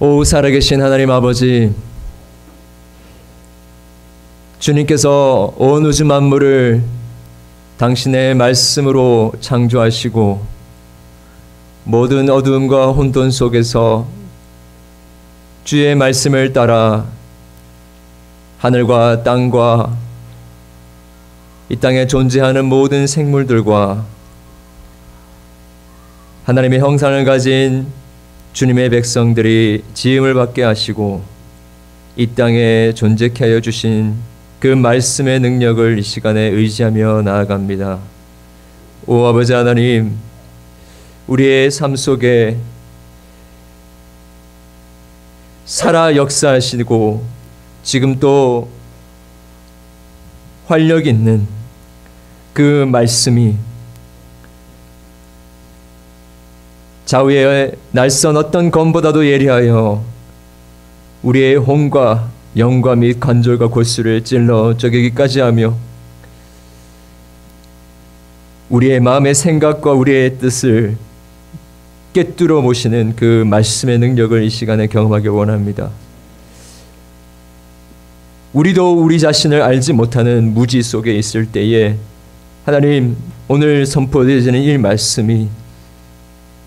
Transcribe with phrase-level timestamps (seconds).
[0.00, 1.72] 오 살아계신 하나님 아버지
[4.58, 6.82] 주님께서 온 우주 만물을
[7.76, 10.44] 당신의 말씀으로 창조하시고
[11.84, 14.08] 모든 어두움과 혼돈 속에서
[15.62, 17.06] 주의 말씀을 따라
[18.58, 20.07] 하늘과 땅과
[21.70, 24.06] 이 땅에 존재하는 모든 생물들과
[26.44, 27.86] 하나님의 형상을 가진
[28.54, 31.22] 주님의 백성들이 지음을 받게 하시고
[32.16, 34.14] 이 땅에 존재케 하여 주신
[34.60, 37.98] 그 말씀의 능력을 이 시간에 의지하며 나아갑니다.
[39.06, 40.16] 오 아버지 하나님,
[41.26, 42.56] 우리의 삶 속에
[45.66, 47.24] 살아 역사하시고
[47.82, 48.70] 지금 또
[50.66, 51.57] 활력 있는
[52.52, 53.56] 그 말씀이
[57.04, 60.04] 좌우의 날선 어떤 검보다도 예리하여
[61.22, 65.74] 우리의 혼과 영과 및 관절과 골수를 찔러 쪼개기까지 하며
[68.68, 70.96] 우리의 마음의 생각과 우리의 뜻을
[72.12, 75.90] 깨뚫어 모시는 그 말씀의 능력을 이 시간에 경험하기 원합니다.
[78.52, 81.96] 우리도 우리 자신을 알지 못하는 무지 속에 있을 때에
[82.68, 83.16] 하나님
[83.48, 85.48] 오늘 선포되어지는 이 말씀이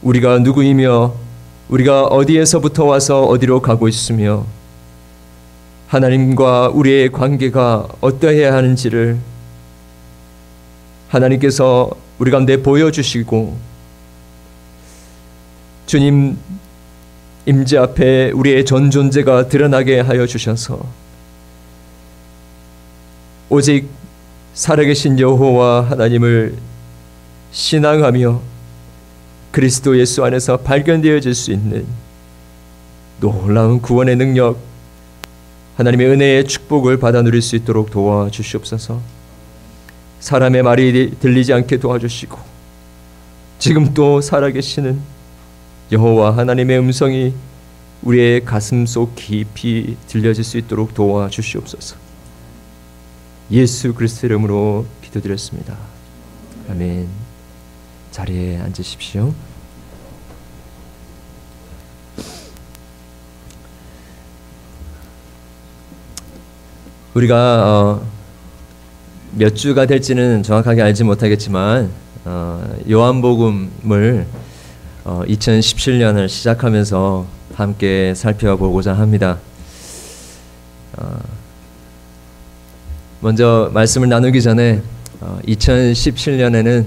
[0.01, 1.13] 우리가 누구이며
[1.69, 4.43] 우리가 어디에서부터 와서 어디로 가고 있으며
[5.89, 9.19] 하나님과 우리의 관계가 어떠해야 하는지를
[11.09, 13.59] 하나님께서 우리 가운데 보여주시고
[15.85, 16.35] 주님
[17.45, 20.83] 임재 앞에 우리의 전 존재가 드러나게 하여 주셔서
[23.49, 24.00] 오직
[24.53, 26.55] 살아계신 여호와 하나님을
[27.51, 28.41] 신앙하며
[29.51, 31.85] 그리스도 예수 안에서 발견되어질 수 있는
[33.19, 34.57] 놀라운 구원의 능력,
[35.77, 38.99] 하나님의 은혜의 축복을 받아 누릴 수 있도록 도와주시옵소서.
[40.19, 42.37] 사람의 말이 들리지 않게 도와주시고
[43.59, 44.99] 지금 또 살아계시는
[45.91, 47.33] 여호와 하나님의 음성이
[48.03, 52.10] 우리의 가슴 속 깊이 들려질 수 있도록 도와주시옵소서.
[53.51, 55.75] 예수 그리스도 이름으로 기도드렸습니다.
[56.69, 57.07] 아멘.
[58.11, 59.33] 자리에 앉으십시오.
[67.13, 68.07] 우리가 어,
[69.33, 71.91] 몇 주가 될지는 정확하게 알지 못하겠지만
[72.23, 74.27] 어, 요한복음을
[75.03, 79.39] 어, 2017년을 시작하면서 함께 살펴보고자 합니다.
[83.21, 84.81] 어, 먼저 말씀을 나누기 전에
[85.47, 86.85] 2017년에는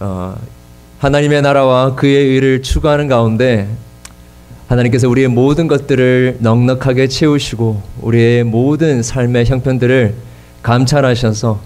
[0.00, 0.36] 어,
[0.98, 3.66] 하나님의 나라와 그의 의를 추구하는 가운데
[4.68, 10.14] 하나님께서 우리의 모든 것들을 넉넉하게 채우시고 우리의 모든 삶의 형편들을
[10.62, 11.60] 감찰하셔서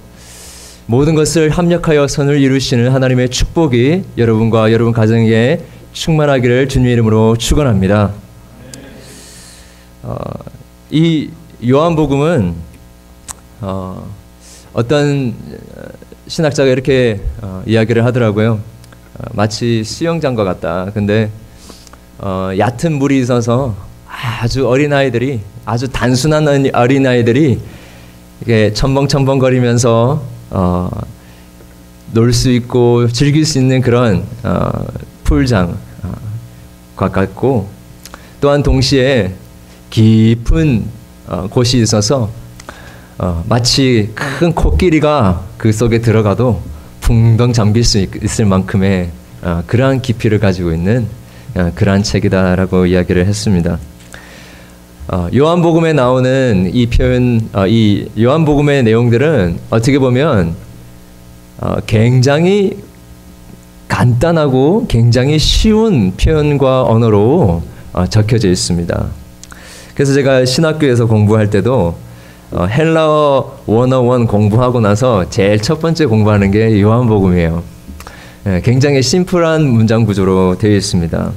[0.86, 5.60] 모든 것을 합력하여 선을 이루시는 하나님의 축복이 여러분과 여러분 가정에
[5.92, 8.12] 충만하기를 주님 이름으로 축원합니다.
[10.02, 10.16] 어,
[10.90, 11.30] 이
[11.68, 12.69] 요한복음은
[13.60, 14.06] 어,
[14.72, 15.34] 어떤
[16.26, 18.60] 신학자가 이렇게 어, 이야기를 하더라고요.
[19.18, 20.90] 어, 마치 수영장과 같다.
[20.94, 21.30] 근데
[22.18, 23.74] 어, 얕은 물이 있어서
[24.08, 27.60] 아주 어린 아이들이 아주 단순한 어린 아이들이
[28.42, 30.90] 이게 첨벙첨벙거리면서 어,
[32.12, 34.70] 놀 수 있고 즐길 수 있는 그런 어,
[35.24, 35.74] 풀장과
[36.96, 37.68] 같고
[38.40, 39.34] 또한 동시에
[39.90, 40.84] 깊은
[41.28, 42.30] 어, 곳이 있어서
[43.22, 46.62] 어, 마치 큰 코끼리가 그 속에 들어가도
[47.02, 49.10] 붕덩 잠길 수 있 을 만큼의
[49.42, 51.06] 어, 그러한 깊이를 가지고 있는
[51.54, 53.78] 어, 그러한 책이다라고 이야기를 했습니다.
[55.08, 60.54] 어, 요한복음에 나오는 이 표현, 어, 이 요한복음의 내용들은 어떻게 보면
[61.58, 62.78] 어, 굉장히
[63.88, 67.62] 간단하고 굉장히 쉬운 표현과 언어로
[67.92, 69.06] 어, 적혀져 있습니다.
[69.94, 71.98] 그래서 제가 신학교에서 공부할 때도
[72.52, 77.62] 어, 헬라어 101 공부하고 나서 제일 첫 번째 공부하는 게 요한복음이에요.
[78.46, 81.30] 예, 굉장히 심플한 문장 구조로 되어 있습니다.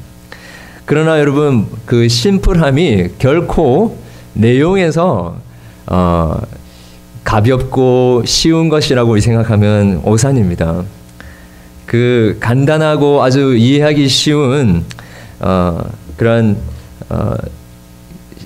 [0.86, 3.98] 그러나 여러분 그 심플함이 결코
[4.34, 5.38] 내용에서
[5.86, 6.42] 어,
[7.24, 10.84] 가볍고 쉬운 것이라고 생각하면 오산입니다.
[11.86, 14.84] 그 간단하고 아주 이해하기 쉬운
[15.40, 15.80] 어,
[16.18, 16.58] 그런
[17.10, 17.36] 어,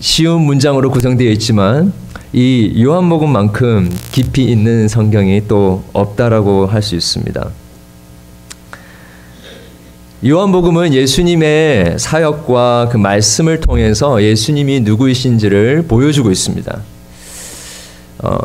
[0.02, 1.94] 쉬운 문장으로 구성되어 있지만
[2.33, 7.50] 이 요한복음만큼 깊이 있는 성경이 또 없다라고 할 수 있습니다.
[10.25, 16.81] 요한복음은 예수님의 사역과 그 말씀을 통해서 예수님이 누구이신지를 보여주고 있습니다.
[18.24, 18.38] 어,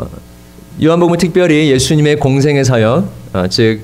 [0.81, 3.81] 요한복음은 특별히 예수님의 공생의 사역, 어, 즉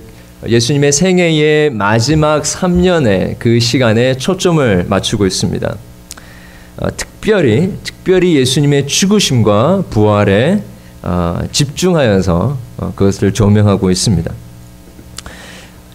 [0.48, 5.76] 예수님의 생애의 마지막 3년의 그 시간에 초점을 맞추고 있습니다.
[6.82, 10.64] 어, 특별히 특별히 예수님의 죽으심과 부활에
[11.02, 14.32] 어, 집중하여서 어, 그것을 조명하고 있습니다.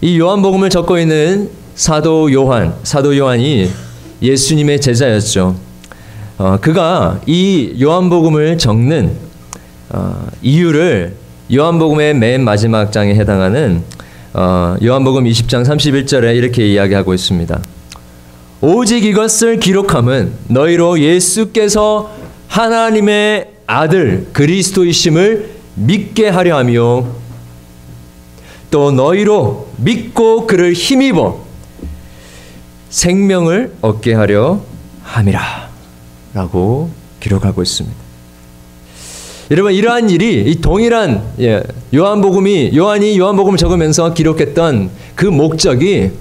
[0.03, 3.71] 이 요한복음을 적고 있는 사도 요한, 사도 요한이
[4.21, 5.57] 예수님의 제자였죠.
[6.37, 9.13] 어, 그가 이 요한복음을 적는
[9.91, 11.17] 어, 이유를
[11.53, 13.83] 요한복음의 맨 마지막 장에 해당하는
[14.35, 17.61] 어, 요한복음 20장 31절에 이렇게 이야기하고 있습니다.
[18.61, 22.15] 오직 이것을 기록함은 너희로 예수께서
[22.49, 27.07] 하나님의 아들 그리스도이심을 믿게 하려 하며
[28.71, 31.45] 또 너희로 믿고 그를 힘입어
[32.91, 34.61] 생명을 얻게 하려
[35.03, 35.69] 함이라
[36.33, 36.91] 라고
[37.21, 37.97] 기록하고 있습니다.
[39.51, 41.63] 여러분 이러한 일이 이 동일한 예,
[41.95, 46.13] 요한복음이 요한이 요한복음을 적으면서 기록했던 그 목적이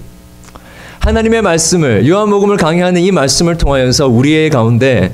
[1.04, 5.14] 하나님의 말씀을 요한복음을 강의하는 이 말씀을 통하여서 우리의 가운데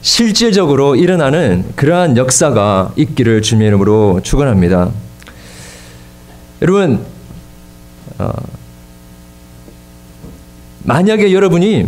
[0.00, 4.90] 실질적으로 일어나는 그러한 역사가 있기를 주님의 이름으로 축원합니다.
[6.60, 7.04] 여러분
[8.18, 8.32] 어,
[10.82, 11.86] 만약에 여러분이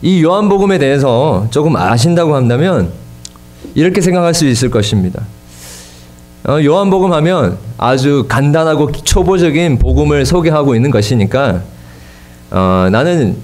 [0.00, 2.92] 이 요한복음에 대해서 조금 아신다고 한다면
[3.74, 5.22] 이렇게 생각할 수 있을 것입니다.
[6.48, 11.60] 어, 요한복음 하면 아주 간단하고 초보적인 복음을 소개하고 있는 것이니까
[12.50, 13.36] 어, 나는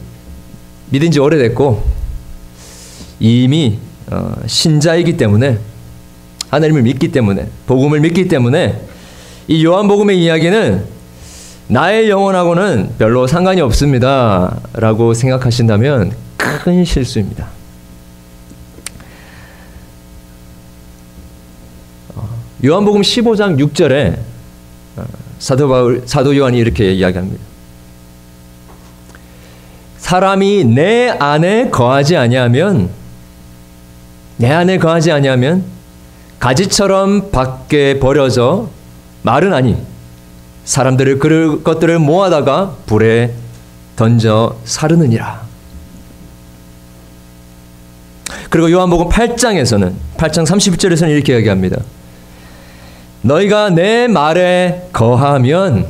[0.91, 1.85] 믿은 지 오래됐고
[3.21, 3.79] 이미
[4.11, 5.59] 어, 신자이기 때문에
[6.51, 8.81] 하나님을 믿기 때문에 복음을 믿기 때문에
[9.49, 10.85] 이 요한복음의 이야기는
[11.69, 14.61] 나의 영혼하고는 별로 상관이 없습니다.
[14.75, 17.49] 라고 생각하신다면 큰 실수입니다.
[22.65, 24.19] 요한복음 15장 6절에
[25.39, 27.56] 사도 바울 사도 요한이 이렇게 이야기합니다.
[30.07, 32.91] 사람이 내 안에 거하지 아니하면
[34.37, 35.65] 내 안에 거하지 아니하면
[36.39, 38.69] 가지처럼 밖에 버려져
[39.23, 39.77] 말은 아니
[40.65, 43.33] 사람들을 그 것들을 모아다가 불에
[43.97, 45.45] 던져 사르느니라.
[48.49, 51.79] 그리고 요한복음 8장에서는 8장 31절에서는 이렇게 이야기합니다.
[53.23, 55.89] 너희가 내 말에 거하면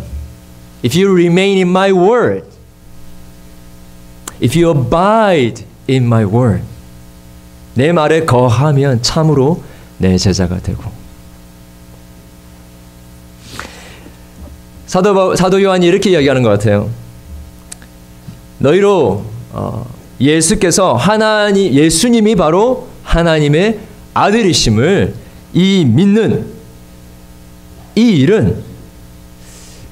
[0.83, 2.56] if you remain in my word
[4.43, 6.63] if you abide in my word
[7.75, 9.63] 내 말에 거하면 참으로
[9.99, 10.83] 내 제자가 되고
[14.87, 16.89] 사도 사도 요한이 이렇게 이야기하는 것 같아요.
[18.59, 19.87] 너희로 어,
[20.21, 23.81] 예수께서 하나님 예수님이 바로 하나님의
[24.15, 25.15] 아들이심을
[25.53, 26.47] 이 믿는
[27.95, 28.63] 이 일은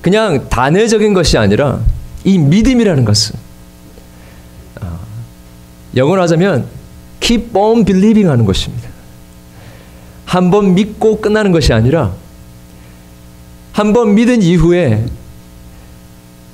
[0.01, 1.81] 그냥 단회적인 것이 아니라
[2.25, 3.44] 이 믿음이라는 것은 어,
[5.97, 6.67] 영어로 하자면
[7.21, 8.89] keep on believing 하는 것입니다.
[10.27, 12.13] 한 번 믿고 끝나는 것이 아니라
[13.73, 15.05] 한 번 믿은 이후에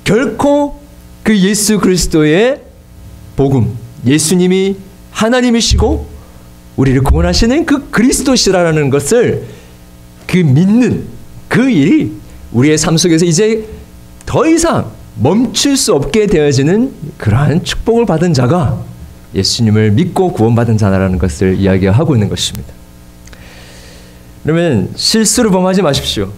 [0.03, 0.79] 결코
[1.23, 2.61] 그 예수 그리스도의
[3.35, 4.75] 복음, 예수님이
[5.11, 6.07] 하나님이시고
[6.77, 9.45] 우리를 구원하시는 그 그리스도시라는 것을
[10.27, 11.05] 그 믿는
[11.47, 12.13] 그 일이
[12.51, 13.67] 우리의 삶 속에서 이제
[14.25, 18.83] 더 이상 멈출 수 없게 되어지는 그러한 축복을 받은 자가
[19.33, 22.73] 예수님을 믿고 구원받은 자라는 것을 이야기하고 있는 것입니다.
[24.43, 26.31] 그러면 실수를 범하지 마십시오.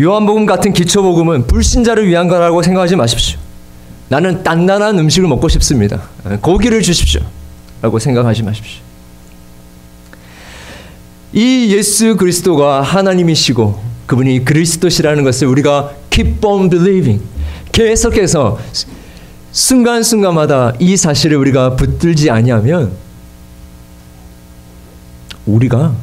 [0.00, 3.38] 요한복음 같은 기초복음은 불신자를 위한 거라고 생각하지 마십시오.
[4.08, 6.02] 나는 단단한 음식을 먹고 싶습니다.
[6.40, 7.20] 고기를 주십시오.
[7.82, 8.82] 라고 생각하지 마십시오.
[11.32, 17.22] 이 예수 그리스도가 하나님이시고 그분이 그리스도시라는 것을 우리가 keep on believing
[17.72, 18.58] 계속해서
[19.54, 22.92] 순간순간마다 이 사실을 우리가 붙들지 아니하면
[25.46, 25.94] 우리가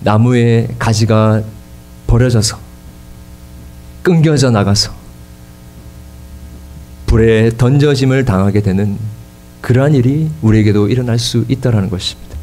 [0.00, 1.42] 나무의 가지가
[2.06, 2.58] 버려져서
[4.02, 4.92] 끊겨져 나가서
[7.06, 8.98] 불에 던져짐을 당하게 되는
[9.62, 12.36] 그러한 일이 우리에게도 일어날 수 있다라는 것입니다.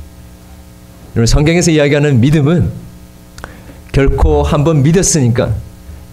[1.16, 2.72] 여러분 성경에서 이야기하는 믿음은
[3.92, 5.67] 결코 한번 믿었으니까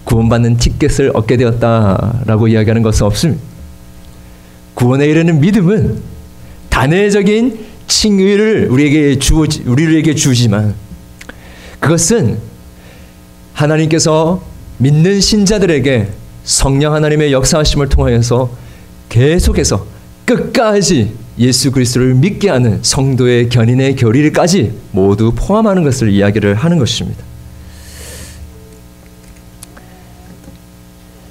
[0.05, 3.43] 구원받는 티켓을 얻게 되었다라고 이야기하는 것은 없습니다.
[4.73, 5.99] 구원에 이르는 믿음은
[6.69, 10.75] 단회적인 칭의를 우리에게 주 우리에게 주지만
[11.79, 12.37] 그것은
[13.53, 14.41] 하나님께서
[14.77, 16.09] 믿는 신자들에게
[16.43, 18.51] 성령 하나님의 역사하심을 통하여서
[19.09, 19.85] 계속해서
[20.25, 27.23] 끝까지 예수 그리스도를 믿게 하는 성도의 견인의 결의까지 모두 포함하는 것을 이야기를 하는 것입니다.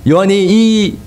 [0.08, 0.98] 요한이 이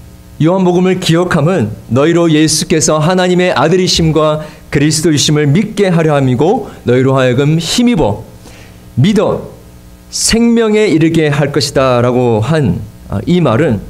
[0.43, 8.23] 요한복음을 기억함은 너희로 예수께서 하나님의 아들이심과 그리스도이심을 믿게 하려 함이고 너희로 하여금 힘입어
[8.95, 9.49] 믿어
[10.09, 13.81] 생명에 이르게 할 것이다라고 한이 아, 말은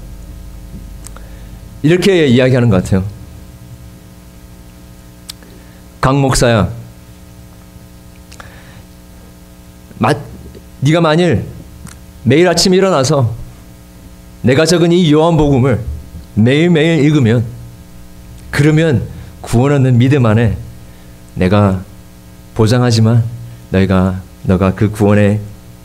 [1.84, 3.04] 이렇게 이야기하는 것 같아요.
[6.02, 6.70] 강 목사야,
[9.98, 10.14] 마,
[10.82, 11.46] 네가 만일
[12.24, 13.34] 매일 아침 일어나서
[14.42, 15.80] 내가 적은 이 요한복음을
[16.36, 17.44] 매일매일 읽으면
[18.52, 19.04] 그러면
[19.42, 20.58] 구원 얻는 믿음 안에
[21.36, 21.82] 내가
[22.54, 23.24] 보장하지만
[23.70, 25.40] 너희가 너가 그 구원에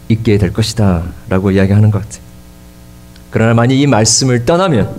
[0.09, 2.19] 있게 될 것이다 라고 이야기하는 것 같아.
[3.31, 4.95] 그러나 만약 이 말씀을 떠나면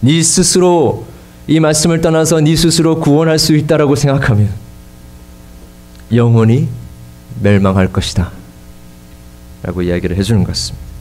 [0.00, 1.06] 네 스스로
[1.46, 4.50] 이 말씀을 떠나서 네 스스로 구원할 수 있다라고 생각하면
[6.14, 6.68] 영원히
[7.40, 8.30] 멸망할 것이다.
[9.62, 10.91] 라고 이야기를 해주는 것 같습니다.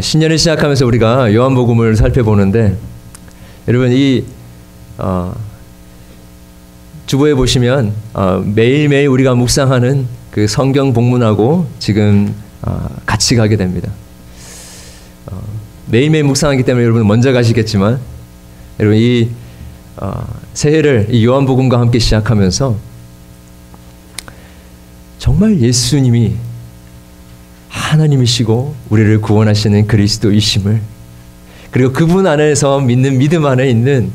[0.00, 2.76] 신년을 시작하면서 우리가 요한복음을 살펴보는데
[3.66, 4.22] 여러분 이
[4.98, 5.34] 어,
[7.06, 13.90] 주보에 보시면 어, 매일매일 우리가 묵상하는 그 성경 복문하고 지금 어, 같이 가게 됩니다.
[15.26, 15.40] 어,
[15.86, 17.98] 매일매일 묵상하기 때문에 여러분 먼저 가시겠지만
[18.80, 19.30] 여러분 이
[19.96, 22.76] 어, 새해를 이 요한복음과 함께 시작하면서
[25.18, 26.36] 정말 예수님이
[27.78, 30.80] 하나님이시고 우리를 구원하시는 그리스도이심을
[31.70, 34.10] 그리고 그분 안에서 믿는 믿음 안에 있는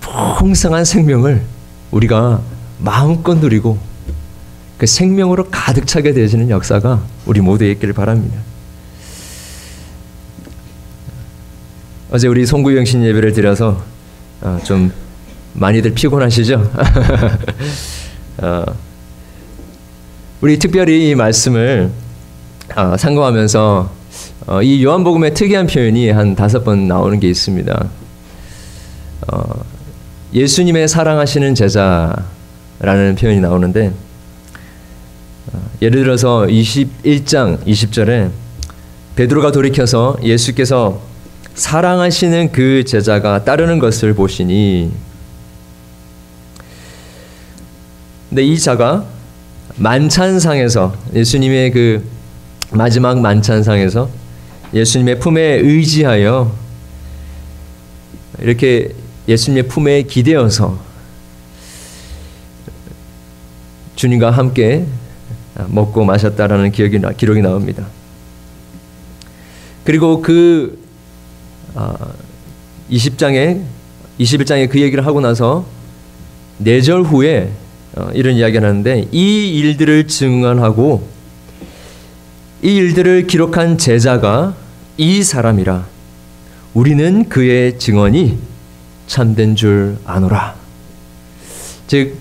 [0.00, 1.42] 풍성한 생명을
[1.90, 2.42] 우리가
[2.78, 3.78] 마음껏 누리고
[4.78, 8.36] 그 생명으로 가득 차게 되어지는 역사가 우리 모두에 있기를 바랍니다.
[12.10, 13.82] 어제 우리 송구영신 예배를 드려서
[14.40, 14.92] 어, 좀
[15.54, 16.70] 많이들 피곤하시죠?
[18.38, 18.64] 어,
[20.40, 21.90] 우리 특별히 이 말씀을
[22.74, 23.90] 어, 상고하면서
[24.46, 27.88] 어, 이 요한복음의 특이한 표현이 한 다섯 번 나오는 게 있습니다.
[29.28, 29.64] 어,
[30.32, 33.92] 예수님의 사랑하시는 제자라는 표현이 나오는데
[35.52, 38.30] 어, 예를 들어서 21장 20절에
[39.14, 41.00] 베드로가 돌이켜서 예수께서
[41.54, 44.90] 사랑하시는 그 제자가 따르는 것을 보시니
[48.28, 49.04] 근데 이 자가
[49.76, 52.13] 만찬상에서 예수님의 그
[52.74, 54.08] 마지막 만찬상에서
[54.72, 56.52] 예수님의 품에 의지하여
[58.40, 58.92] 이렇게
[59.28, 60.78] 예수님의 품에 기대어서
[63.94, 64.84] 주님과 함께
[65.68, 67.86] 먹고 마셨다라는 기억이 기록이 나옵니다.
[69.84, 70.82] 그리고 그
[72.90, 73.64] 20장에 아,
[74.18, 75.64] 21장에 그 얘기를 하고 나서
[76.62, 77.50] 4절 후에
[77.96, 81.13] 어, 이런 이야기를 하는데 이 일들을 증언하고
[82.64, 84.54] 이 일들을 기록한 제자가
[84.96, 85.84] 이 사람이라
[86.72, 88.38] 우리는 그의 증언이
[89.06, 90.54] 참된 줄 아노라.
[91.86, 92.16] 즉,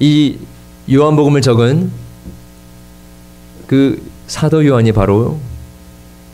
[0.00, 0.38] 이
[0.90, 1.90] 요한복음을 적은
[3.66, 5.38] 그 사도 요한이 바로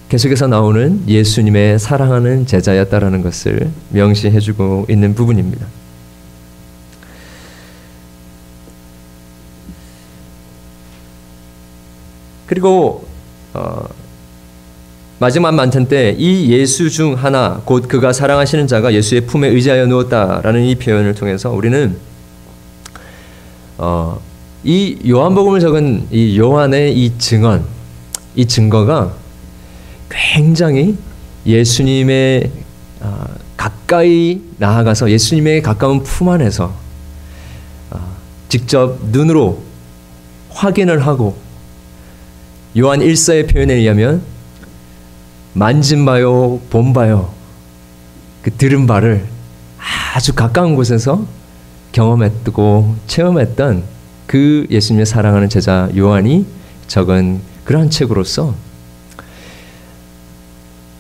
[0.09, 5.67] 계속해서 나오는 예수님의 사랑하는 제자였다라는 것을 명시해주고 있는 부분입니다.
[12.47, 13.07] 그리고
[13.53, 13.87] 어,
[15.19, 20.65] 마지막 만찬 때 이 예수 중 하나 곧 그가 사랑하시는 자가 예수의 품에 의지하여 누웠다라는
[20.65, 21.97] 이 표현을 통해서 우리는
[23.79, 24.21] 어,
[24.65, 27.65] 이 요한복음을 적은 이 요한의 이 증언,
[28.35, 29.13] 이 증거가
[30.11, 30.97] 굉장히
[31.47, 32.51] 예수님의
[33.01, 33.25] 어,
[33.57, 36.73] 가까이 나아가서 예수님의 가까운 품 안에서
[37.91, 38.17] 어,
[38.49, 39.63] 직접 눈으로
[40.51, 41.37] 확인을 하고
[42.77, 44.23] 요한 1사의 표현에 의하면
[45.53, 47.33] 만진 바요, 본 바요,
[48.43, 49.25] 그 들은 바를
[50.15, 51.25] 아주 가까운 곳에서
[51.93, 53.85] 경험했고 체험했던
[54.27, 56.47] 그 예수님의 사랑하는 제자 요한이
[56.89, 58.55] 적은 그러한 책으로서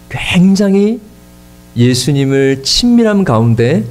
[0.08, 1.00] 굉장히
[1.76, 3.84] 예수님을 친밀함 가운데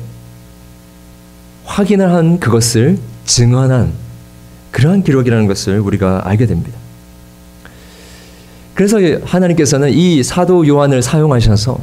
[1.65, 3.91] 확인을 한 그것을 증언한
[4.71, 6.82] 그러한 기록이라는 것을 우리가 알게 됩니다.
[8.73, 11.79] 그래서 하나님께서는 이 사도 요한을 사용하셔서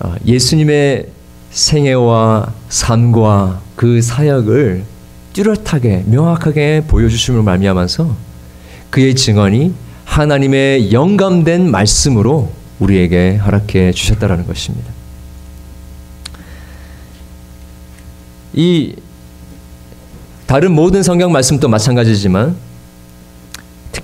[0.00, 1.08] 어, 예수님의
[1.50, 4.84] 생애와 삶과 그 사역을
[5.32, 8.14] 뚜렷하게 명확하게 보여주심을 말미암아서
[8.90, 14.90] 그의 증언이 하나님의 영감된 말씀으로 우리에게 허락해 주셨다라는 것입니다.
[18.54, 18.94] 이
[20.46, 22.56] 다른 모든 성경 말씀도 마찬가지지만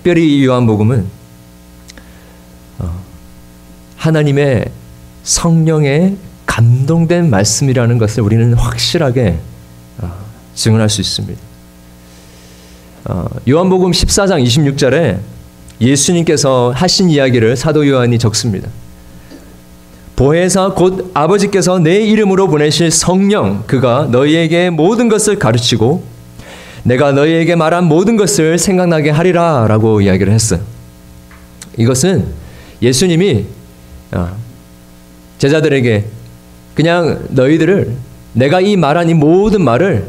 [0.09, 1.05] 특별히 이 요한복음은
[2.79, 2.91] 어,
[3.97, 4.71] 하나님의
[5.23, 9.39] 성령의 감동된 말씀이라는 것을 우리는 확실하게
[9.99, 10.11] 어,
[10.55, 11.39] 증언할 수 있습니다.
[13.05, 15.19] 어, 요한복음 14장 26절에
[15.79, 18.71] 예수님께서 하신 이야기를 사도 요한이 적습니다.
[20.17, 26.18] 보혜사 곧 아버지께서 내 이름으로 보내실 성령 그가 너희에게 모든 것을 가르치고
[26.85, 30.61] 내가 너희에게 말한 모든 것을 생각나게 하리라 라고 이야기를 했어요.
[31.77, 32.27] 이것은
[32.81, 33.47] 예수님이
[34.13, 34.37] 어,
[35.39, 36.05] 제자들에게
[36.75, 37.97] 그냥 너희들을
[38.33, 40.09] 내가 이 말한 이 모든 말을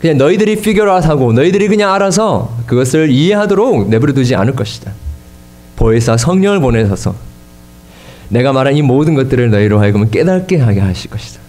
[0.00, 4.92] 그냥 너희들이 피규어하고 너희들이 그냥 알아서 그것을 이해하도록 내버려 두지 않을 것이다.
[5.76, 7.14] 보혜사 성령을 보내셔서
[8.28, 11.40] 내가 말한 이 모든 것들을 너희로 하여금 깨닫게 하게 하실 것이다.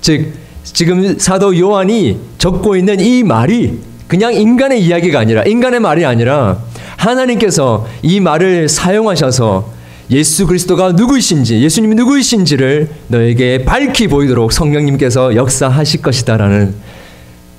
[0.00, 0.32] 즉
[0.64, 6.58] 지금 사도 요한이 적고 있는 이 말이 그냥 인간의 이야기가 아니라 인간의 말이 아니라
[6.96, 16.74] 하나님께서 이 말을 사용하셔서 예수 그리스도가 누구이신지 예수님이 누구이신지를 너에게 밝히 보이도록 성령님께서 역사하실 것이다라는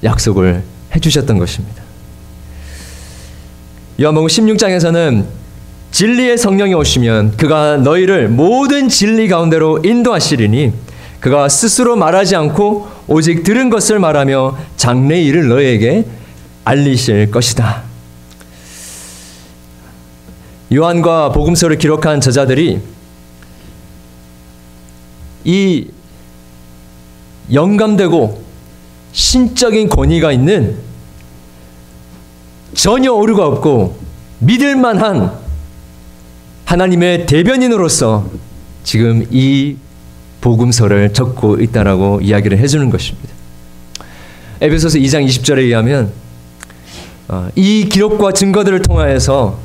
[0.03, 0.63] 약속을
[0.95, 1.81] 해주셨던 것입니다.
[4.01, 5.25] 요한복음 16장에서는
[5.91, 10.73] 진리의 성령이 오시면 그가 너희를 모든 진리 가운데로 인도하시리니
[11.19, 16.05] 그가 스스로 말하지 않고 오직 들은 것을 말하며 장래 일을 너희에게
[16.63, 17.83] 알리실 것이다.
[20.73, 22.79] 요한과 복음서를 기록한 저자들이
[25.43, 25.87] 이
[27.51, 28.41] 영감되고
[29.11, 30.77] 신적인 권위가 있는
[32.73, 33.99] 전혀 오류가 없고
[34.39, 35.33] 믿을 만한
[36.63, 38.29] 하나님의 대변인으로서
[38.85, 39.75] 지금 이
[40.41, 43.29] 복음서를 적고 있다라고 이야기를 해주는 것입니다.
[44.59, 46.11] 에베소서 2장 20절에 의하면
[47.27, 49.57] 어, 이 기록과 증거들을 통하여서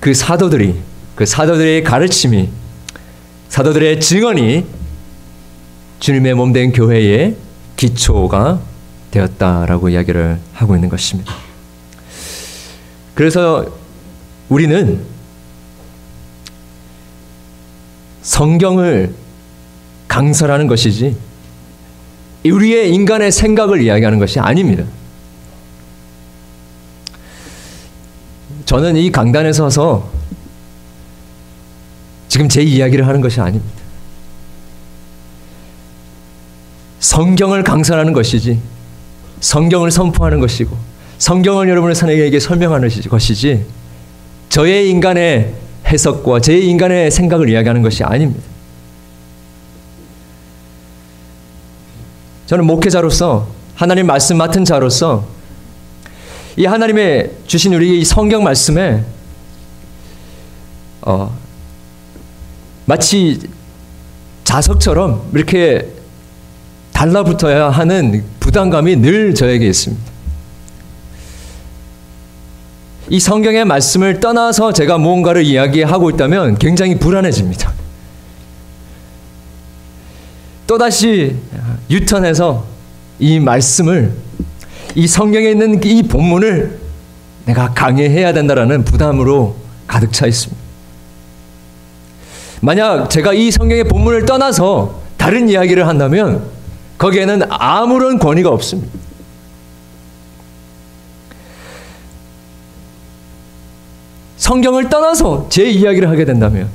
[0.00, 0.76] 그 사도들이
[1.14, 2.48] 그 사도들의 가르침이
[3.48, 4.66] 사도들의 증언이
[6.00, 7.36] 주님의 몸 된 교회의
[7.76, 8.60] 기초가
[9.10, 11.34] 되었다라고 이야기를 하고 있는 것입니다.
[13.14, 13.64] 그래서
[14.48, 15.00] 우리는
[18.22, 19.14] 성경을
[20.14, 21.16] 강설하는 것이지
[22.44, 24.84] 우리의 인간의 생각을 이야기하는 것이 아닙니다.
[28.64, 30.08] 저는 이 강단에 서서
[32.28, 33.74] 지금 제 이야기를 하는 것이 아닙니다.
[37.00, 38.60] 성경을 강설하는 것이지,
[39.40, 40.76] 성경을 선포하는 것이고,
[41.18, 43.66] 성경을 여러분의 선에게 설명하는 것이지,
[44.48, 45.54] 저의 인간의
[45.86, 48.53] 해석과 제 인간의 생각을 이야기하는 것이 아닙니다.
[52.46, 55.26] 저는 목회자로서 하나님 말씀 맡은 자로서
[56.56, 59.02] 이 하나님의 주신 우리 이 성경 말씀에
[61.02, 61.36] 어,
[62.84, 63.40] 마치
[64.44, 65.88] 자석처럼 이렇게
[66.92, 70.12] 달라붙어야 하는 부담감이 늘 저에게 있습니다.
[73.10, 77.73] 이 성경의 말씀을 떠나서 제가 무언가를 이야기하고 있다면 굉장히 불안해집니다.
[80.66, 81.36] 또다시
[81.90, 82.64] 유턴해서
[83.18, 84.12] 이 말씀을
[84.94, 86.78] 이 성경에 있는 이 본문을
[87.46, 90.62] 내가 강해해야 된다라는 부담으로 가득 차 있습니다.
[92.60, 96.44] 만약 제가 이 성경의 본문을 떠나서 다른 이야기를 한다면
[96.96, 98.90] 거기에는 아무런 권위가 없습니다.
[104.36, 106.68] 성경을 떠나서 제 이야기를 하게 된다면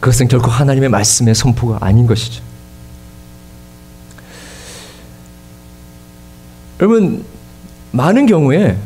[0.00, 2.42] 그것은 결코 하나님의 말씀의 선포가 아닌 것이죠.
[6.80, 7.24] 여러분
[7.92, 8.78] 많은 경우에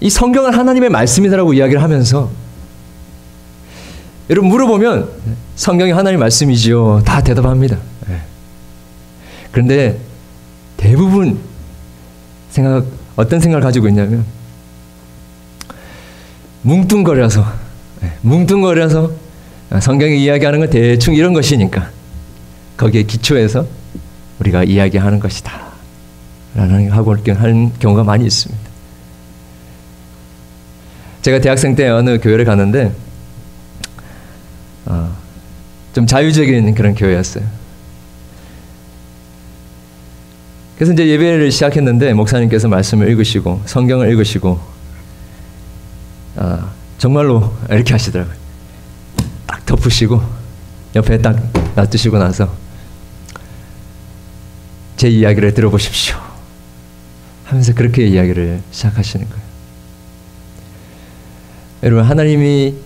[0.00, 2.30] 이 성경은 하나님의 말씀이다라고 이야기를 하면서
[4.30, 5.10] 여러분 물어보면
[5.56, 7.02] 성경이 하나님 말씀이지요.
[7.04, 7.76] 다 대답합니다.
[8.08, 8.22] 예.
[9.50, 10.00] 그런데
[10.78, 11.38] 대부분
[12.50, 12.84] 생각
[13.16, 14.24] 어떤 생각을 가지고 있냐면
[16.62, 17.44] 뭉뚱거려서
[18.02, 19.21] 예, 뭉뚱거려서
[19.80, 21.90] 성경이 이야기하는 건 대충 이런 것이니까
[22.76, 23.66] 거기에 기초해서
[24.40, 25.72] 우리가 이야기하는 것이다.
[26.54, 28.62] 라는 하고 하는 경우가 많이 있습니다.
[31.22, 32.92] 제가 대학생 때 어느 교회를 갔는데
[34.86, 35.16] 어,
[35.94, 37.44] 좀 자유적인 그런 교회였어요.
[40.76, 44.58] 그래서 이제 예배를 시작했는데 목사님께서 말씀을 읽으시고 성경을 읽으시고
[46.36, 48.41] 아, 정말로 이렇게 하시더라고요.
[49.64, 50.20] 딱 덮으시고
[50.94, 51.36] 옆에 딱
[51.74, 52.52] 놔두시고 나서
[54.96, 56.16] 제 이야기를 들어보십시오.
[57.44, 59.42] 하면서 그렇게 이야기를 시작하시는 거예요.
[61.82, 62.76] 여러분 하나님이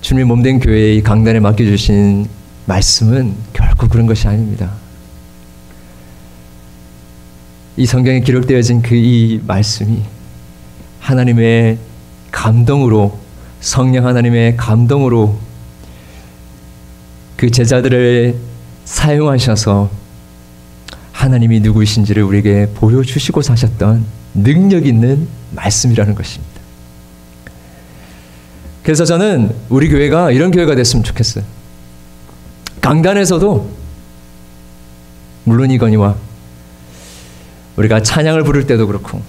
[0.00, 2.26] 주님의 몸된 교회의 강단에 맡겨주신
[2.66, 4.70] 말씀은 결코 그런 것이 아닙니다.
[7.76, 10.02] 이 성경에 기록되어진 그 이 말씀이
[11.00, 11.78] 하나님의
[12.30, 13.18] 감동으로
[13.60, 15.38] 성령 하나님의 감동으로
[17.42, 18.36] 그 제자들을
[18.84, 19.90] 사용하셔서
[21.10, 26.52] 하나님이 누구이신지를 우리에게 보여주시고 사셨던 능력 있는 말씀이라는 것입니다.
[28.84, 31.42] 그래서 저는 우리 교회가 이런 교회가 됐으면 좋겠어요.
[32.80, 33.68] 강단에서도
[35.42, 36.14] 물론이거니와
[37.74, 39.20] 우리가 찬양을 부를 때도 그렇고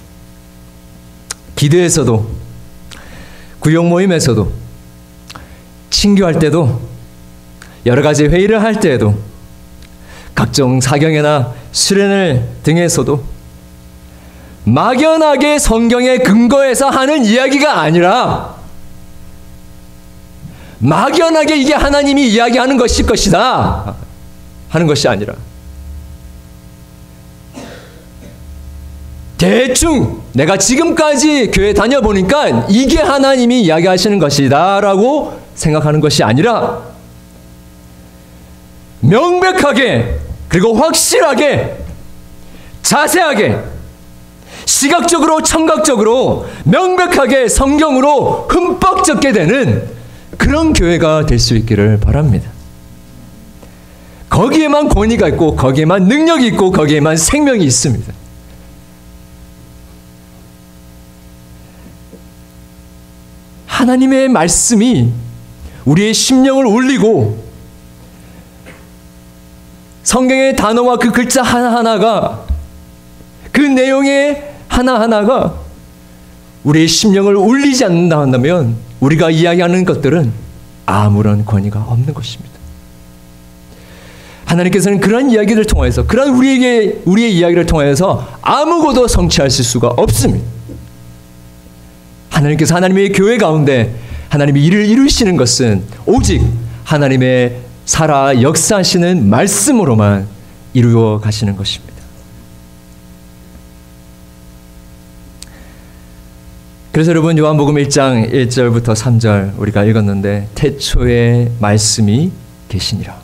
[1.56, 2.30] 기도에서도
[3.60, 4.52] 구역 모임에서도
[5.90, 6.93] 친교할 때도
[7.86, 9.16] 여러 가지 회의를 할 때에도
[10.34, 13.24] 각종 사경이나 수련을 등에서도
[14.66, 18.56] 막연하게 성경에 근거해서 하는 이야기가 아니라
[20.80, 23.96] 막연하게 이게 하나님이 이야기하는 것일 것이다
[24.70, 25.34] 하는 것이 아니라
[29.38, 36.93] 대충 내가 지금까지 교회 다녀보니까 이게 하나님이 이야기하시는 것이다 라고 생각하는 것이 아니라
[39.04, 41.78] 명백하게 그리고 확실하게
[42.82, 43.58] 자세하게
[44.66, 49.90] 시각적으로 청각적으로 명백하게 성경으로 흠뻑 적게 되는
[50.38, 52.50] 그런 교회가 될 수 있기를 바랍니다.
[54.30, 58.12] 거기에만 권위가 있고 거기에만 능력이 있고 거기에만 생명이 있습니다.
[63.68, 65.12] 하나님의 말씀이
[65.86, 67.44] 우리의 심령을 울리고
[70.04, 72.46] 성경의 단어와 그 글자 하나하나가
[73.52, 75.56] 그 내용의 하나하나가
[76.64, 80.32] 우리의 심령을 울리지 않는다 한다면 우리가 이야기하는 것들은
[80.86, 82.54] 아무런 권위가 없는 것입니다.
[84.46, 90.46] 하나님께서는 그런 이야기를 통해서 그런 우리에게 우리의 이야기를 통해서 아무것도 성취하실 수가 없습니다.
[92.30, 93.96] 하나님께서 하나님의 교회 가운데
[94.30, 96.42] 하나님이 일을 이루시는 것은 오직
[96.84, 100.28] 하나님의 살아 역사하시는 말씀으로만
[100.74, 101.94] 이루어 가시는 것입니다.
[106.92, 112.32] 그래서 여러분 요한복음 1장 1절부터 3절 우리가 읽었는데 태초에 말씀이
[112.70, 113.20] 계시니라.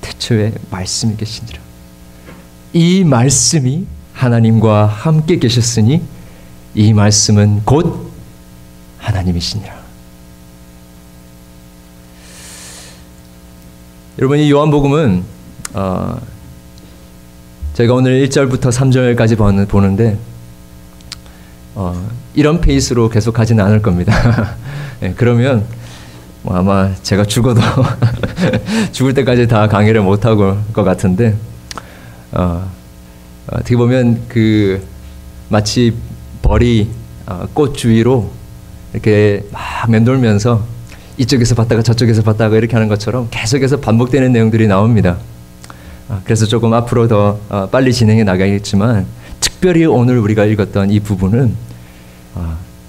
[0.00, 1.60] 태초에 말씀이 계시니라.
[2.72, 6.02] 이 말씀이 하나님과 함께 계셨으니
[6.74, 8.12] 이 말씀은 곧
[8.98, 9.77] 하나님이시니라.
[14.20, 15.22] 여러분 이 요한복음은
[15.74, 16.20] 어,
[17.74, 20.18] 제가 오늘 1절부터 3절까지 보는데
[21.76, 21.94] 어,
[22.34, 24.12] 이런 페이스로 계속 가지는 않을 겁니다.
[24.98, 25.64] 네, 그러면
[26.42, 27.60] 뭐 아마 제가 죽어도
[28.90, 31.36] 죽을 때까지 다 강의를 못 하고 것 같은데
[32.32, 32.68] 어,
[33.46, 34.84] 어떻게 보면 그
[35.48, 35.94] 마치
[36.42, 36.90] 벌이
[37.24, 38.32] 어, 꽃 주위로
[38.94, 40.77] 이렇게 막 맴돌면서
[41.18, 45.18] 이쪽에서 봤다가 저쪽에서 봤다가 이렇게 하는 것처럼 계속해서 반복되는 내용들이 나옵니다.
[46.08, 49.06] 어, 그래서 조금 앞으로 더 어, 빨리 진행해 나가겠지만
[49.40, 51.68] 특별히 오늘 우리가 읽었던 이 부분은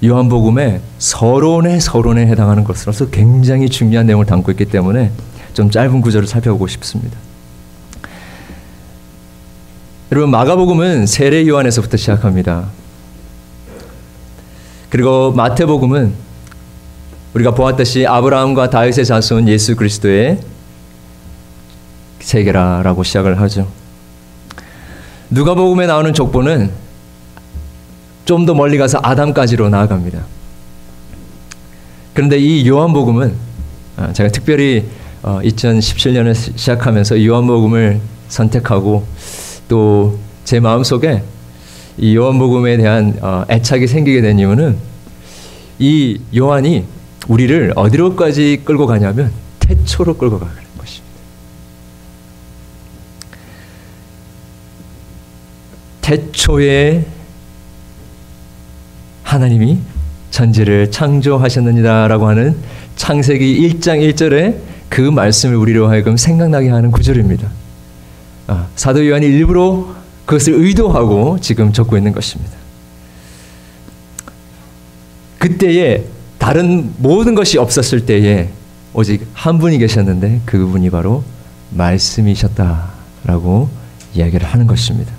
[0.03, 5.11] 요한복음의 서론의 서론에 해당하는 것으로서 굉장히 중요한 내용을 담고 있기 때문에
[5.53, 7.17] 좀 짧은 구절을 살펴보고 싶습니다.
[10.11, 12.67] 여러분 마가복음은 세례 요한에서부터 시작합니다.
[14.89, 16.28] 그리고 마태복음은
[17.33, 20.39] 우리가 보았듯이 아브라함과 다윗의 자손 예수 그리스도의
[22.19, 23.67] 세계라라고 시작을 하죠.
[25.29, 26.71] 누가복음에 나오는 족보는
[28.25, 30.23] 좀 더 멀리 가서 아담까지로 나아갑니다.
[32.13, 33.33] 그런데 이 요한복음은
[33.97, 34.85] 아, 제가 특별히
[35.23, 39.05] 2017년에 어, 시작하면서 요한복음을 선택하고
[39.67, 41.21] 또 제 마음속에
[41.99, 44.77] 이 요한복음에 대한 어, 애착이 생기게 된 이유는
[45.77, 46.85] 이 요한이
[47.29, 51.15] 우리를 어디로까지 끌고 가냐면 태초로 끌고 가는 것입니다.
[56.01, 57.05] 태초에
[59.23, 59.77] 하나님이
[60.31, 62.57] 전지를 창조하셨느니라라고 하는
[62.95, 64.57] 창세기 1장 1절에
[64.89, 67.47] 그 말씀을 우리로 하여금 생각나게 하는 구절입니다.
[68.47, 72.53] 아, 사도 요한이 일부러 그것을 의도하고 지금 적고 있는 것입니다.
[75.37, 76.05] 그때에
[76.39, 78.49] 다른 모든 것이 없었을 때에
[78.93, 81.23] 오직 한 분이 계셨는데 그분이 바로
[81.71, 83.69] 말씀이셨다라고
[84.15, 85.13] 이야기를 하는 것입니다.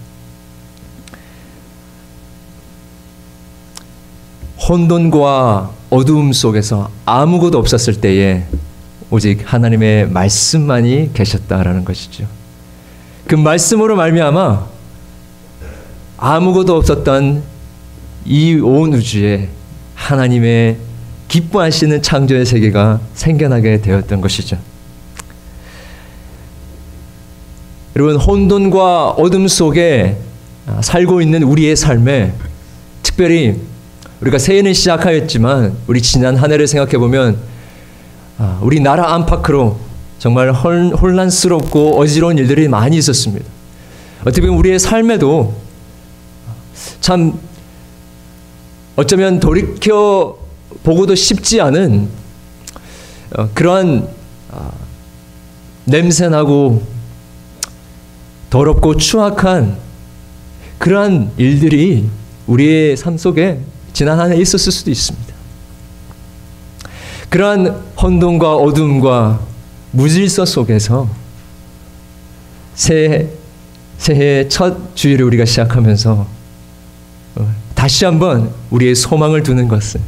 [4.69, 8.45] 혼돈과 어두움 속에서 아무것도 없었을 때에
[9.11, 12.27] 오직 하나님의 말씀만이 계셨다라는 것이죠.
[13.27, 14.67] 그 말씀으로 말미암아
[16.19, 17.43] 아무것도 없었던
[18.27, 19.49] 이 온 우주에
[19.95, 20.77] 하나님의
[21.31, 24.59] 기뻐하시는 창조의 세계가 생겨나게 되었던 것이죠.
[27.95, 30.17] 여러분 혼돈과 어둠 속에
[30.83, 32.33] 살고 있는 우리의 삶에
[33.05, 33.61] 특별히
[34.21, 37.39] 우리가 새해는 시작하였지만 우리 지난 한 해를 생각해 보면
[38.39, 39.79] 아, 우리 나라 안팎으로
[40.19, 43.47] 정말 혼란스럽고 어지러운 일들이 많이 있었습니다.
[44.23, 45.55] 어떻게 보면 우리의 삶에도
[47.01, 47.39] 참
[48.97, 50.40] 어쩌면 돌이켜
[50.83, 52.09] 보고도 쉽지 않은
[53.37, 54.09] 어, 그러한
[54.51, 54.71] 아,
[55.85, 56.83] 냄새나고
[58.51, 59.77] 더럽고 추악한
[60.79, 62.09] 그러한 일들이
[62.47, 63.61] 우리의 삶 속에
[63.93, 65.35] 지난 한 해 있었을 수도 있습니다.
[67.29, 67.69] 그러한
[68.01, 69.41] 혼돈과 어둠과
[69.93, 71.09] 무질서 속에서
[72.75, 73.29] 새해,
[73.99, 76.27] 새해 첫 주일을 우리가 시작하면서
[77.37, 80.01] 어, 다시 한번 우리의 소망을 두는 것은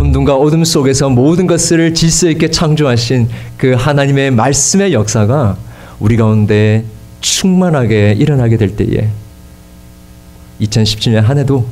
[0.00, 5.58] 혼돈과 어둠 속에서 모든 것을 질서 있게 창조하신 그 하나님의 말씀의 역사가
[5.98, 6.84] 우리 가운데
[7.20, 9.08] 충만하게 일어나게 될 때에
[10.62, 11.66] 2017년 한 해도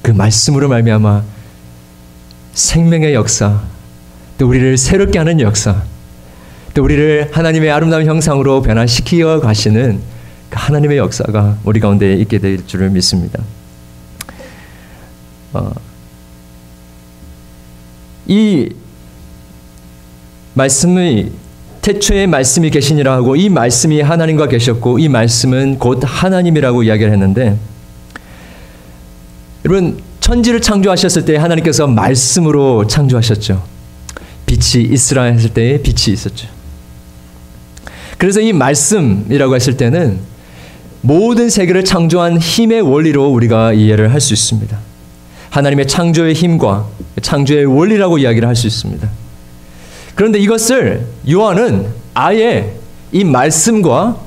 [0.00, 1.24] 그 말씀으로 말미암아
[2.54, 3.60] 생명의 역사,
[4.38, 5.82] 또 우리를 새롭게 하는 역사,
[6.72, 10.00] 또 우리를 하나님의 아름다운 형상으로 변화시키어 가시는
[10.48, 13.42] 그 하나님의 역사가 우리 가운데 있게 될 줄을 믿습니다.
[15.52, 15.70] 어,
[18.26, 18.68] 이
[20.54, 21.30] 말씀의
[21.82, 27.56] 태초에 말씀이 계시니라 하고 이 말씀이 하나님과 계셨고 이 말씀은 곧 하나님이라고 이야기를 했는데
[29.64, 33.62] 여러분 천지를 창조하셨을 때 하나님께서 말씀으로 창조하셨죠.
[34.46, 36.48] 빛이 있으라 했을 때에 빛이 있었죠.
[38.18, 40.18] 그래서 이 말씀이라고 했을 때는
[41.02, 44.76] 모든 세계를 창조한 힘의 원리로 우리가 이해를 할 수 있습니다.
[45.50, 46.86] 하나님의 창조의 힘과
[47.22, 49.08] 창조의 원리라고 이야기를 할 수 있습니다.
[50.14, 52.74] 그런데 이것을 요한은 아예
[53.12, 54.18] 이 말씀과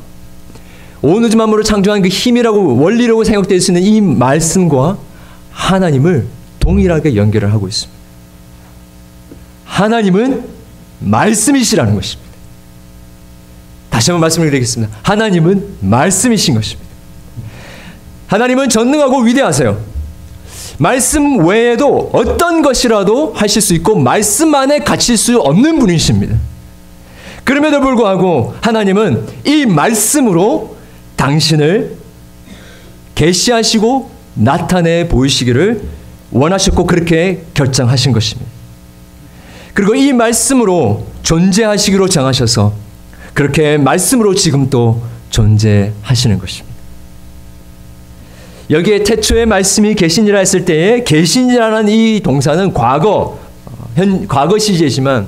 [1.02, 4.98] 온 우주 만물을 창조한 그 힘이라고 원리라고 생각될 수 있는 이 말씀과
[5.52, 6.28] 하나님을
[6.60, 7.98] 동일하게 연결을 하고 있습니다.
[9.66, 10.46] 하나님은
[11.00, 12.30] 말씀이시라는 것입니다.
[13.90, 14.96] 다시 한번 말씀을 드리겠습니다.
[15.04, 16.90] 하나님은 말씀이신 것입니다.
[18.28, 19.80] 하나님은 전능하고 위대하세요.
[20.80, 26.38] 말씀 외에도 어떤 것이라도 하실 수 있고 말씀 안에 갇힐 수 없는 분이십니다.
[27.44, 30.78] 그럼에도 불구하고 하나님은 이 말씀으로
[31.18, 31.98] 당신을
[33.14, 35.82] 계시하시고 나타내 보이시기를
[36.32, 38.50] 원하셨고 그렇게 결정하신 것입니다.
[39.74, 42.74] 그리고 이 말씀으로 존재하시기로 정하셔서
[43.34, 46.69] 그렇게 말씀으로 지금 또 존재하시는 것입니다.
[48.70, 53.40] 여기에 태초에 말씀이 계시니라 했을 때에 계시니라는 이 동사는 과거
[53.96, 55.28] 현 과거 시제지만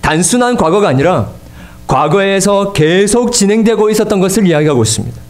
[0.00, 1.30] 단순한 과거가 아니라
[1.86, 5.20] 과거에서 계속 진행되고 있었던 것을 이야기하고 있습니다.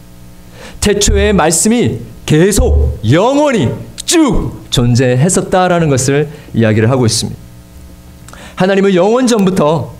[0.79, 3.69] 태초에 말씀이 계속 영원히
[4.05, 7.39] 쭉 존재했었다라는 것을 이야기를 하고 있습니다.
[8.55, 9.91] 하나님은 영원 전부터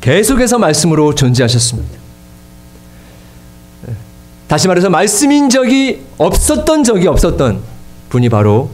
[0.00, 2.01] 계속해서 말씀으로 존재하셨습니다.
[4.52, 7.62] 다시 말해서 말씀인 적이 없었던 적이 없었던
[8.10, 8.70] 분이 바로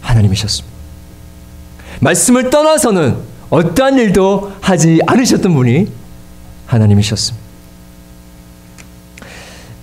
[0.00, 0.76] 하나님이셨습니다.
[2.00, 3.16] 말씀을 떠나서는
[3.48, 5.86] 어떠한 일도 하지 않으셨던 분이
[6.66, 7.46] 하나님이셨습니다.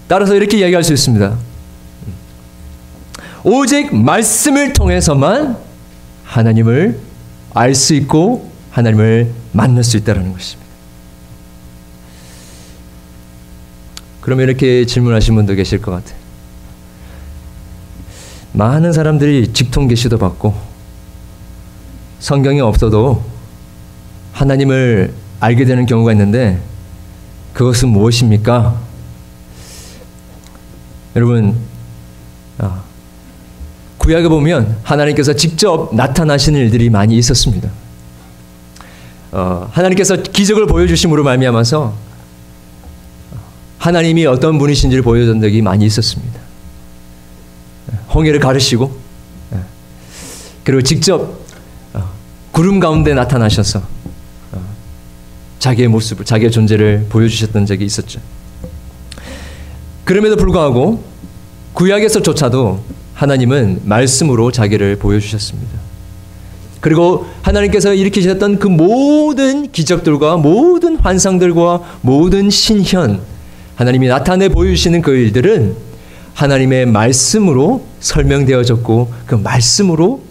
[0.09, 1.37] 따라서 이렇게 이야기할 수 있습니다.
[3.45, 5.55] 오직 말씀을 통해서만
[6.25, 6.99] 하나님을
[7.53, 10.62] 알 수 있고 하나님을 만날 수 있다는 것입니다.
[14.23, 16.15] 그러면 이렇게 질문하신 분도 계실 것 같아요.
[18.53, 20.55] 많은 사람들이 직통 계시도 받고
[22.19, 23.21] 성경이 없어도
[24.31, 26.57] 하나님을 알게 되는 경우가 있는데
[27.53, 28.79] 그것은 무엇입니까?
[31.17, 31.57] 여러분
[32.59, 32.81] 아,
[33.97, 37.69] 구약에 보면 하나님께서 직접 나타나시는 일들이 많이 있었습니다.
[39.33, 42.12] 어, 하나님께서 기적을 보여주심으로 말미암아서
[43.83, 46.39] 하나님이 어떤 분이신지를 보여준 적이 많이 있었습니다.
[48.13, 48.95] 홍해를 가르시고
[50.63, 51.37] 그리고 직접
[51.93, 52.09] 어,
[52.53, 53.79] 구름 가운데 나타나셔서
[54.53, 54.61] 어,
[55.59, 58.21] 자기의 모습을 자기의 존재를 보여주셨던 적이 있었죠.
[60.05, 61.03] 그럼에도 불구하고
[61.73, 62.81] 구약에서조차도
[63.15, 65.77] 하나님은 말씀으로 자기를 보여주셨습니다.
[66.79, 73.32] 그리고 하나님께서 일으키셨던 그 모든 기적들과 모든 환상들과 모든 신현,
[73.75, 75.75] 하나님이 나타내 보여주시는 그 일들은
[76.33, 80.21] 하나님의 말씀으로 설명되어졌고 그 말씀으로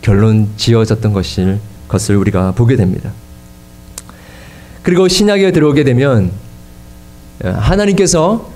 [0.00, 3.12] 결론 지어졌던 것을, 것을 우리가 보게 됩니다.
[4.82, 6.32] 그리고 신약에 들어오게 되면
[7.42, 8.50] 하나님께서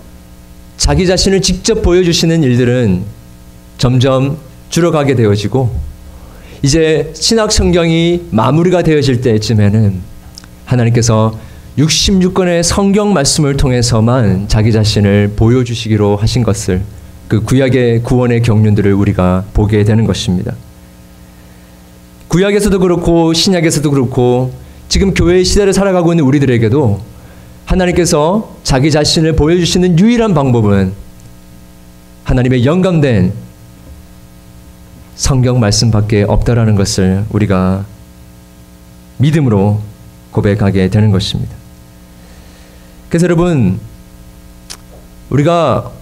[0.76, 3.04] 자기 자신을 직접 보여주시는 일들은
[3.78, 5.74] 점점 줄어가게 되어지고
[6.62, 10.00] 이제 신학 성경이 마무리가 되어질 때쯤에는
[10.64, 11.38] 하나님께서
[11.78, 16.80] 66권의 성경 말씀을 통해서만 자기 자신을 보여주시기로 하신 것을
[17.28, 20.54] 그 구약의 구원의 경륜들을 우리가 보게 되는 것입니다.
[22.28, 24.54] 구약에서도 그렇고 신약에서도 그렇고
[24.88, 27.00] 지금 교회의 시대를 살아가고 있는 우리들에게도
[27.66, 30.94] 하나님께서 자기 자신을 보여주시는 유일한 방법은
[32.24, 33.32] 하나님의 영감된
[35.14, 37.84] 성경 말씀밖에 없다라는 것을 우리가
[39.18, 39.80] 믿음으로
[40.30, 41.65] 고백하게 되는 것입니다.
[43.08, 43.80] 그래서 여러분
[45.30, 45.92] 우리가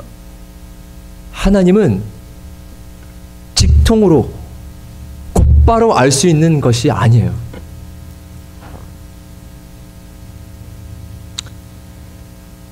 [1.33, 2.03] 하나님은
[3.55, 4.31] 직통으로
[5.33, 7.35] 곧바로 알 수 있는 것이 아니에요.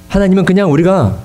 [0.09, 1.19] 하나님은 그냥 우리가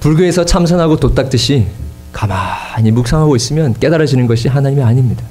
[0.00, 1.66] 불교에서 참선하고 도 닦듯이
[2.12, 5.24] 가만히 묵상하고 있으면 깨달아지는 것이 하나님이 아닙니다.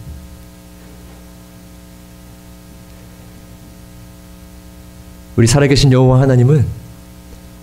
[5.42, 6.68] 우리 살아계신 여호와 하나님은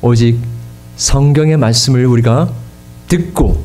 [0.03, 0.41] 오직
[0.97, 2.53] 성경의 말씀을 우리가
[3.07, 3.65] 듣고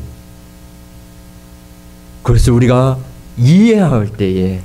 [2.22, 2.96] 그것을 우리가
[3.36, 4.60] 이해할 때에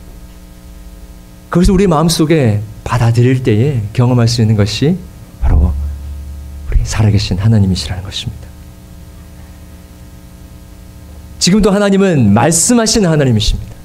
[1.50, 5.00] 그것을 우리 마음속에 받아들일 때에 경험할 수 있는 것이
[5.42, 5.74] 바로
[6.84, 8.48] 살아계신 하나님이시라는 것입니다.
[11.40, 13.79] 지금도 하나님은 말씀하시는 하나님이십니다.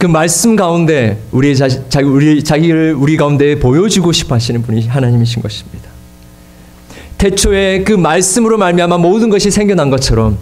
[0.00, 5.42] 그 말씀 가운데 우리 자, 자, 우리 자기를 우리 가운데 보여주고 싶어 하시는 분이 하나님이신
[5.42, 5.90] 것입니다.
[7.18, 10.38] 태초에 그 말씀으로 말미암아 모든 것이 생겨난 것처럼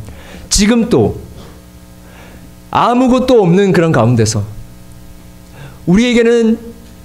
[0.48, 1.18] 지금 또
[2.70, 4.44] 아무것도 없는 그런 가운데서
[5.86, 6.56] 우리에게는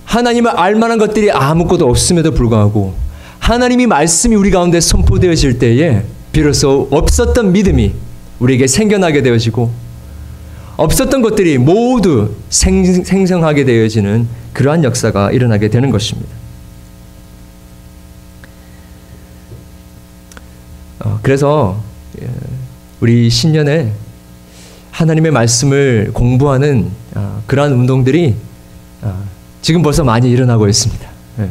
[0.05, 2.93] 하나님을 알만한 것들이 아무것도 없음에도 불구하고
[3.39, 7.93] 하나님이 말씀이 우리 가운데 선포되어질 때에 비로소 없었던 믿음이
[8.37, 9.71] 우리에게 생겨나게 되어지고
[10.77, 16.29] 없었던 것들이 모두 생, 생성하게 되어지는 그러한 역사가 일어나게 되는 것입니다.
[20.99, 21.81] 어, 그래서
[22.21, 22.27] 예,
[23.01, 23.93] 우리 신년에
[24.91, 28.35] 하나님의 말씀을 공부하는 어, 그러한 운동들이
[29.01, 29.23] 어,
[29.61, 31.09] 지금 벌써 많이 일어나고 있습니다.
[31.39, 31.49] 예.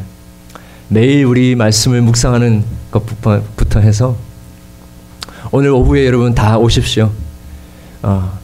[0.88, 4.16] 매일 우리 말씀을 묵상하는 것부터 해서
[5.50, 7.10] 오늘 오후에 여러분 다 오십시오.
[8.02, 8.41] 어,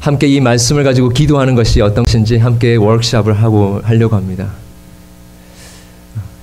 [0.00, 4.52] 함께 이 말씀을 가지고 기도하는 것이 어떤 것인지 함께 워크샵을 하고 하려고 합니다.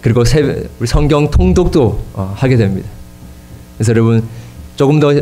[0.01, 2.87] 그리고 새, 우리 성경 통독도 어, 하게 됩니다.
[3.77, 4.27] 그래서 여러분
[4.75, 5.13] 조금 더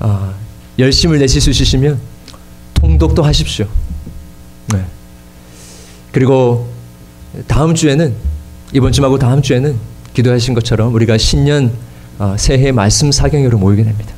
[0.00, 0.34] 어,
[0.78, 2.00] 열심을 내실 수 있으시면
[2.74, 3.66] 통독도 하십시오.
[4.72, 4.84] 네.
[6.10, 6.68] 그리고
[7.46, 8.14] 다음 주에는
[8.72, 9.76] 이번 주하고 다음 주에는
[10.14, 11.72] 기도하신 것처럼 우리가 신년
[12.18, 14.13] 어, 새해 말씀 사경으로 모이게 됩니다.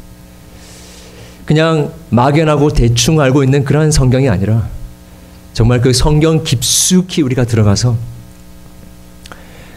[1.46, 4.68] 그냥 막연하고 대충 알고 있는 그러한 성경이 아니라
[5.54, 7.96] 정말 그 성경 깊숙이 우리가 들어가서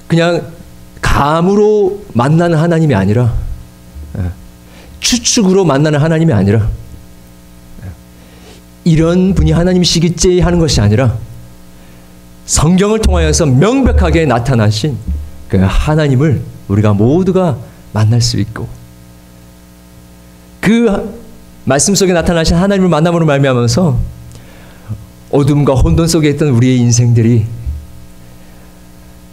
[0.07, 0.51] 그냥
[0.99, 3.33] 감으로 만나는 하나님이 아니라
[4.17, 4.23] 예,
[4.99, 6.67] 추측으로 만나는 하나님이 아니라
[7.85, 7.89] 예,
[8.83, 11.17] 이런 분이 하나님이시겠지 하는 것이 아니라
[12.47, 14.97] 성경을 통하여서 명백하게 나타나신
[15.47, 17.57] 그 하나님을 우리가 모두가
[17.93, 18.67] 만날 수 있고
[20.59, 21.28] 그
[21.69, 23.99] 말씀 속에 나타나신 하나님을 만남으로 말미암아서
[25.29, 27.45] 어둠과 혼돈 속에 있던 우리의 인생들이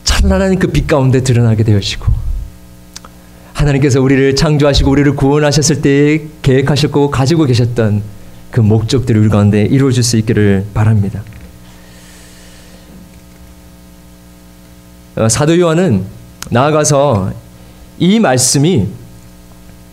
[0.04, 2.12] 찬란한 그 빛 가운데 드러나게 되어지고
[3.54, 8.02] 하나님께서 우리를 창조하시고 우리를 구원하셨을 때 계획하셨고 가지고 계셨던
[8.50, 11.22] 그 목적들을 우리 가운데 이루어질 수 있기를 바랍니다.
[15.16, 16.04] 어, 사도 요한은
[16.50, 17.32] 나아가서
[17.98, 18.88] 이 말씀이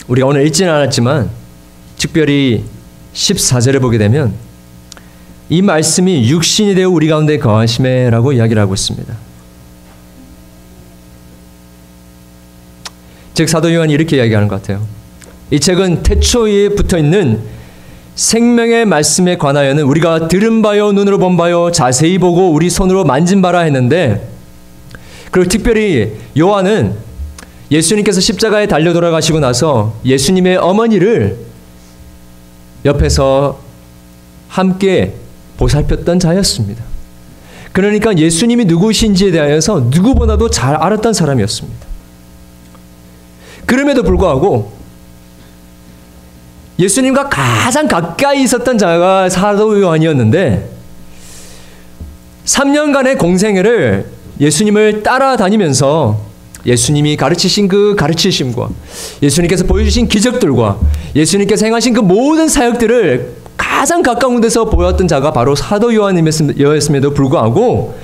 [0.09, 1.42] 우리가 오늘 읽지는 않았지만
[2.03, 2.65] 특별히
[3.13, 4.33] 14절을 보게 되면
[5.49, 9.13] 이 말씀이 육신이 되어 우리 가운데 거하심에라고 이야기를 하고 있습니다.
[13.33, 14.85] 즉 사도 요한이 이렇게 이야기하는 것 같아요.
[15.49, 17.41] 이 책은 태초에 붙어 있는
[18.15, 23.61] 생명의 말씀에 관하여는 우리가 들은 바요 눈으로 본 바요 자세히 보고 우리 손으로 만진 바라
[23.61, 24.27] 했는데
[25.31, 26.95] 그리고 특별히 요한은
[27.71, 31.42] 예수님께서 십자가에 달려 돌아가시고 나서 예수님의 어머니를
[32.85, 33.59] 옆에서
[34.49, 35.13] 함께
[35.57, 36.83] 보살폈던 자였습니다.
[37.71, 41.87] 그러니까 예수님이 누구신지에 대하여서 누구보다도 잘 알았던 사람이었습니다.
[43.65, 44.73] 그럼에도 불구하고
[46.77, 50.69] 예수님과 가장 가까이 있었던 자가 사도 요한이었는데
[52.45, 54.05] 3년간의 공생애를
[54.39, 56.32] 예수님을 따라다니면서
[56.65, 58.69] 예수님이 가르치신 그 가르치심과
[59.21, 60.79] 예수님께서 보여주신 기적들과
[61.15, 67.97] 예수님께서 행하신 그 모든 사역들을 가장 가까운 데서 보였던 자가 바로 사도 요한이었음에도 불구하고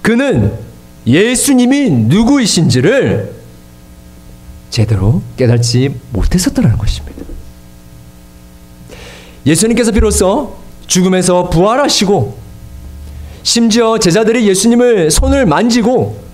[0.00, 0.52] 그는
[1.06, 3.32] 예수님이 누구이신지를
[4.70, 7.24] 제대로 깨닫지 못했었다는 것입니다.
[9.44, 10.56] 예수님께서 비로소
[10.86, 12.36] 죽음에서 부활하시고
[13.42, 16.25] 심지어 제자들이 예수님을 손을 만지고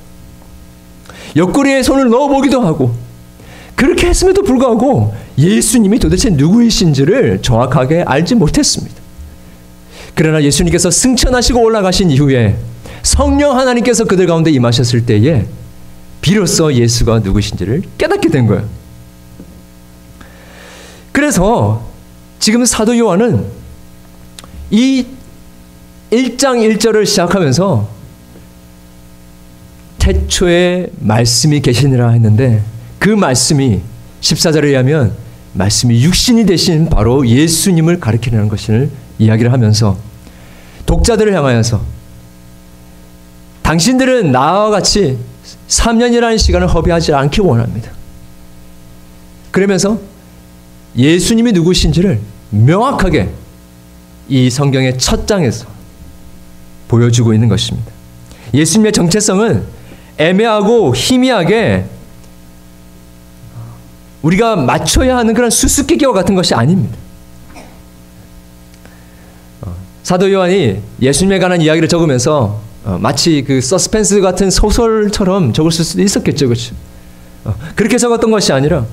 [1.37, 2.95] 옆구리에 손을 넣어보기도 하고
[3.75, 8.95] 그렇게 했음에도 불구하고 예수님이 도대체 누구이신지를 정확하게 알지 못했습니다.
[10.15, 12.57] 그러나 예수님께서 승천하시고 올라가신 이후에
[13.03, 15.47] 성령 하나님께서 그들 가운데 임하셨을 때에
[16.21, 18.65] 비로소 예수가 누구신지를 깨닫게 된 거예요.
[21.11, 21.83] 그래서
[22.39, 23.45] 지금 사도 요한은
[24.71, 25.07] 이
[26.11, 27.89] 1장 1절을 시작하면서
[30.03, 32.61] 태초에 말씀이 계시니라 했는데
[32.99, 33.81] 그 말씀이
[34.21, 35.15] 14절에 의하면
[35.53, 38.91] 말씀이 육신이 되신 바로 예수님을 가리키는 것을
[39.21, 39.97] 이야기를 하면서
[40.87, 41.81] 독자들을 향하여서
[43.63, 45.19] 당신들은 나와 같이
[45.69, 47.93] 3년이라는 시간을 허비하지 않기 원합니다.
[49.53, 50.01] 그러면서
[50.97, 52.19] 예수님이 누구신지를
[52.51, 53.31] 명확하게
[54.29, 55.67] 이 성경의 첫 장에서
[56.89, 57.93] 보여주고 있는 것입니다.
[58.53, 59.72] 예수님의 정체성은
[60.19, 61.87] 애매하고 희미하게
[64.23, 66.97] 우리가 맞춰야 하는 그런 수수께끼와 같은 것이 아닙니다.
[69.63, 76.03] 어, 사도 요한이 예수님에 관한 이야기를 적으면서 어, 마치 그 서스펜스 같은 소설처럼 적을 수도
[76.03, 76.75] 있었겠죠, 그렇죠?
[77.45, 78.87] 어, 그렇게 적었던 것이 아니라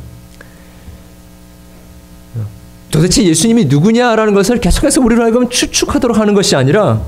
[2.92, 7.02] 도대체 예수님이 누구냐라는 것을 계속해서 우리로 하여금 추측하도록 하는 것이 아니라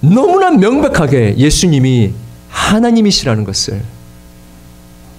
[0.00, 2.12] 너무나 명백하게 예수님이
[2.56, 3.82] 하나님이시라는 것을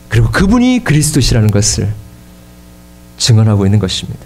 [0.09, 1.93] 그리고 그분이 그리스도시라는 것을
[3.17, 4.25] 증언하고 있는 것입니다.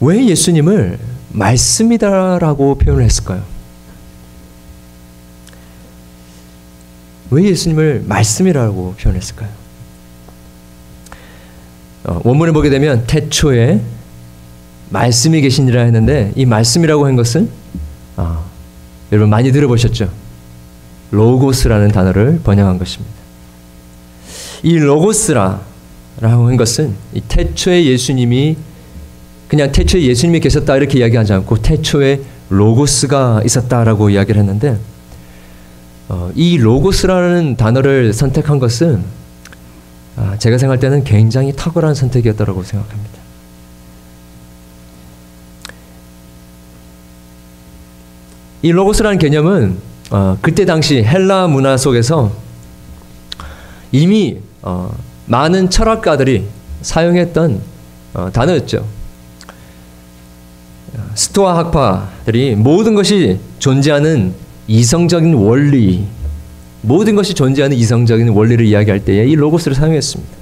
[0.00, 3.44] 왜 예수님을 말씀이다라고 표현을 했을까요?
[7.30, 9.50] 왜 예수님을 말씀이라고 표현했을까요?
[12.04, 13.80] 어, 원문을 보게 되면 태초에
[14.90, 17.48] 말씀이 계시니라 했는데 이 말씀이라고 한 것은
[18.16, 18.44] 어,
[19.12, 20.10] 여러분 많이 들어보셨죠?
[21.10, 23.14] 로고스라는 단어를 번역한 것입니다.
[24.62, 25.60] 이 로고스라라고
[26.20, 28.56] 한 것은 이 태초에 예수님이
[29.48, 32.20] 그냥 태초에 예수님이 계셨다 이렇게 이야기하지 않고 태초에
[32.50, 34.78] 로고스가 있었다라고 이야기를 했는데
[36.08, 39.02] 어, 이 로고스라는 단어를 선택한 것은
[40.16, 43.19] 아, 제가 생각할 때는 굉장히 탁월한 선택이었다고 생각합니다.
[48.62, 49.76] 이 로고스라는 개념은
[50.10, 52.32] 어, 그때 당시 헬라 문화 속에서
[53.92, 54.92] 이미 어,
[55.26, 56.44] 많은 철학가들이
[56.82, 57.60] 사용했던
[58.14, 58.84] 어, 단어였죠.
[61.14, 64.34] 스토아 학파들이 모든 것이 존재하는
[64.66, 66.06] 이성적인 원리,
[66.82, 70.36] 모든 것이 존재하는 이성적인 원리를 이야기할 때에 이 로고스를 사용했습니다.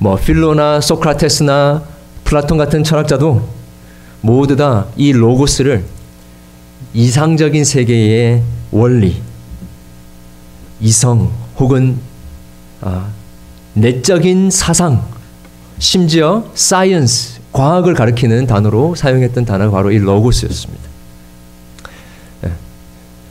[0.00, 1.82] 뭐 필로나 소크라테스나
[2.24, 3.46] 플라톤 같은 철학자도
[4.22, 5.84] 모두 다 이 로고스를
[6.94, 9.20] 이상적인 세계의 원리,
[10.80, 11.98] 이성 혹은
[12.80, 13.08] 아,
[13.74, 15.04] 내적인 사상,
[15.78, 20.90] 심지어 science, 과학을 가리키는 단어로 사용했던 단어가 바로 이 로고스였습니다.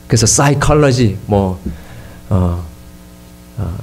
[0.06, 1.60] 그래서 psychology, 뭐,
[2.28, 2.64] 어,
[3.58, 3.78] 어,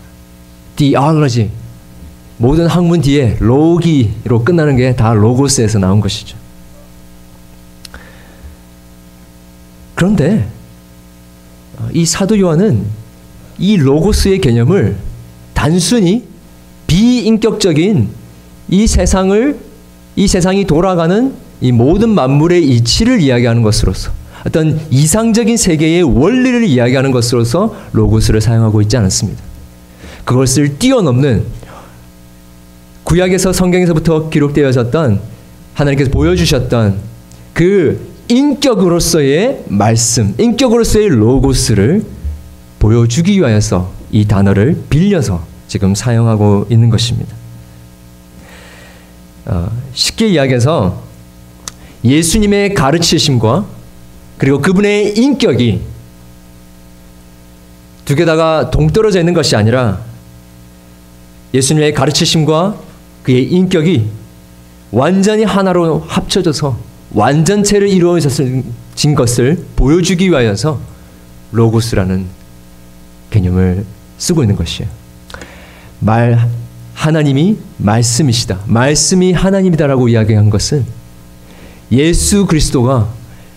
[2.38, 6.38] 모든 학문 뒤에 로기로 끝나는 게 다 로고스에서 나온 것이죠.
[9.98, 10.48] 그런데
[11.80, 12.86] 어, 이 사도 요한은
[13.58, 14.96] 이 로고스의 개념을
[15.56, 16.24] 단순히
[16.86, 18.08] 비인격적인
[18.70, 19.58] 이 세상을
[20.16, 24.12] 이 세상이 돌아가는 이 모든 만물의 이치를 이야기하는 것으로서
[24.46, 29.42] 어떤 이상적인 세계의 원리를 이야기하는 것으로서 로고스를 사용하고 있지 않았습니다.
[30.26, 31.44] 그것을 뛰어넘는
[33.04, 35.20] 구약에서 성경에서부터 기록되어졌던
[35.74, 37.00] 하나님께서 보여주셨던
[37.54, 42.04] 그 인격으로서의 말씀, 인격으로서의 로고스를
[42.80, 47.36] 보여주기 위하여서 이 단어를 빌려서 지금 사용하고 있는 것입니다.
[49.46, 51.02] 어, 쉽게 이야기해서
[52.04, 53.66] 예수님의 가르치심과
[54.38, 55.82] 그리고 그분의 인격이
[58.06, 60.00] 두 개다가 동떨어져 있는 것이 아니라
[61.54, 62.78] 예수님의 가르치심과
[63.24, 64.08] 그의 인격이
[64.92, 70.80] 완전히 하나로 합쳐져서 완전체를 이루어진 것을 보여주기 위하여서
[71.52, 72.26] 로고스라는
[73.30, 73.86] 개념을
[74.18, 74.90] 쓰고 있는 것이에요.
[76.00, 76.50] 말
[76.94, 78.60] 하나님이 말씀이시다.
[78.66, 80.86] 말씀이 하나님이다라고 이야기한 것은
[81.92, 83.10] 예수 그리스도가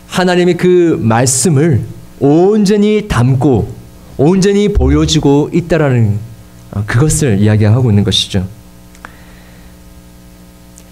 [0.07, 1.83] 하나님의 그 말씀을
[2.21, 3.73] 온전히 담고
[4.19, 6.19] 온전히 보여주고 있다라는
[6.87, 8.47] 그것을 이야기하고 있는 것이죠.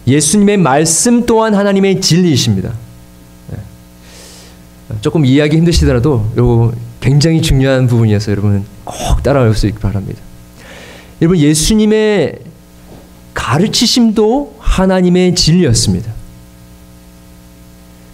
[0.08, 2.72] 예수님의 말씀 또한 하나님의 진리이십니다.
[3.50, 3.58] 네.
[5.02, 10.20] 조금 이해하기 힘드시더라도 요 굉장히 중요한 부분이어서 여러분 꼭 따라올 수 있기 바랍니다.
[11.20, 12.38] 여러분 예수님의
[13.34, 16.12] 가르치심도 하나님의 진리였습니다.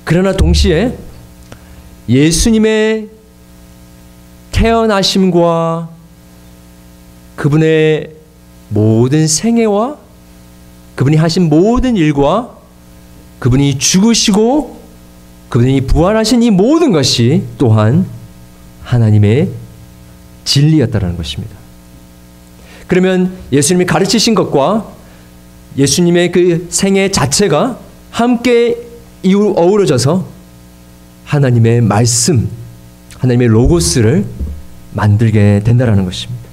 [0.05, 0.97] 그러나 동시에
[2.09, 3.09] 예수님의
[4.53, 5.89] 태어나심과
[7.37, 8.11] 그분의
[8.69, 10.04] 모든 생애와
[10.95, 12.57] 그분이 하신 모든 일과
[13.39, 14.81] 그분이 죽으시고
[15.49, 18.07] 그분이 부활하신 이 모든 것이 또한
[18.83, 19.51] 하나님의
[20.45, 21.55] 진리였다라는 것입니다.
[22.87, 24.93] 그러면 예수님이 가르치신 것과
[25.77, 27.79] 예수님의 그 생애 자체가
[28.11, 28.77] 함께
[29.27, 30.27] 어우러져서
[31.25, 32.49] 하나님의 말씀,
[33.19, 34.25] 하나님의 로고스를
[34.93, 36.45] 만들게 된다라는 것입니다.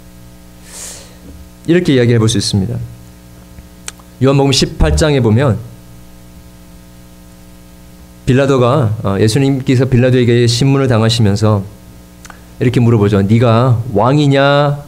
[1.67, 2.75] 이렇게 이야기해 볼 수 있습니다.
[4.23, 5.57] 요한복음 18장에 보면
[8.25, 11.63] 빌라도가 어, 예수님께서 빌라도에게 신문을 당하시면서
[12.59, 13.23] 이렇게 물어보죠.
[13.23, 14.83] 네가 왕이냐?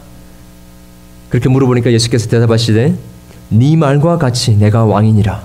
[1.29, 2.95] 그렇게 물어보니까 예수께서 대답하시되
[3.49, 5.41] 네 말과 같이 내가 왕이니라.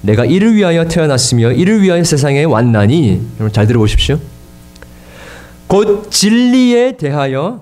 [0.00, 4.18] 내가 이를 위하여 태어났으며 이를 위하여 세상에 왔나니 여러분 잘 들어보십시오.
[5.66, 7.60] 곧 진리에 대하여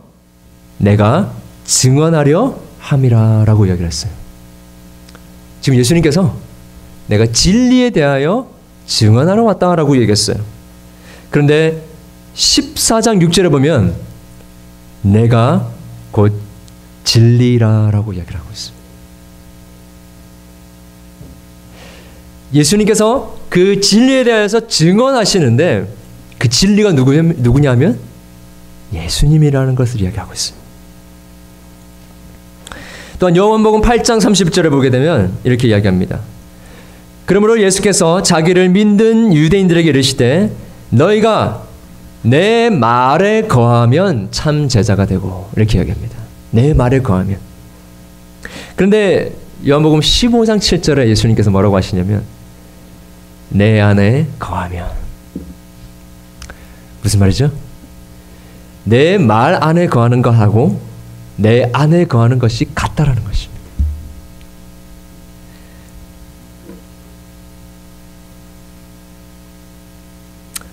[0.79, 1.33] 내가
[1.65, 4.24] 증언하려 함이라라고 이야기를 했어요.
[5.65, 6.37] 지금 예수님께서
[7.07, 8.51] 내가 진리에 대하여
[8.85, 10.37] 증언하러 왔다라고 얘기했어요.
[11.31, 11.83] 그런데
[12.35, 13.95] 14장 6절에 보면
[15.01, 15.73] 내가
[16.11, 16.39] 곧
[17.05, 18.85] 진리라라고 이야기를 하고 있습니다.
[22.53, 25.91] 예수님께서 그 진리에 대해서 증언하시는데
[26.39, 27.99] 그 진리가 누구냐면
[28.93, 30.64] 예수님이라는 것을 이야기하고 있습니다.
[33.19, 36.21] 또한 요한복음 8장 30절에 보게 되면 이렇게 이야기합니다.
[37.27, 40.51] 그러므로 예수께서 자기를 믿는 유대인들에게 이르시되
[40.91, 41.63] 너희가
[42.23, 46.17] 내 말에 거하면 참 제자가 되고 이렇게 이야기합니다.
[46.51, 47.39] 내 말에 거하면.
[48.77, 49.33] 그런데
[49.67, 52.23] 요한복음 15장 7절에 예수님께서 뭐라고 하시냐면
[53.49, 54.87] 내 안에 거하면
[57.03, 57.51] 무슨 말이죠?
[58.85, 60.79] 내 말 안에 거하는 것하고
[61.37, 63.55] 내 안에 거하는 것이 같다라는 것입니다.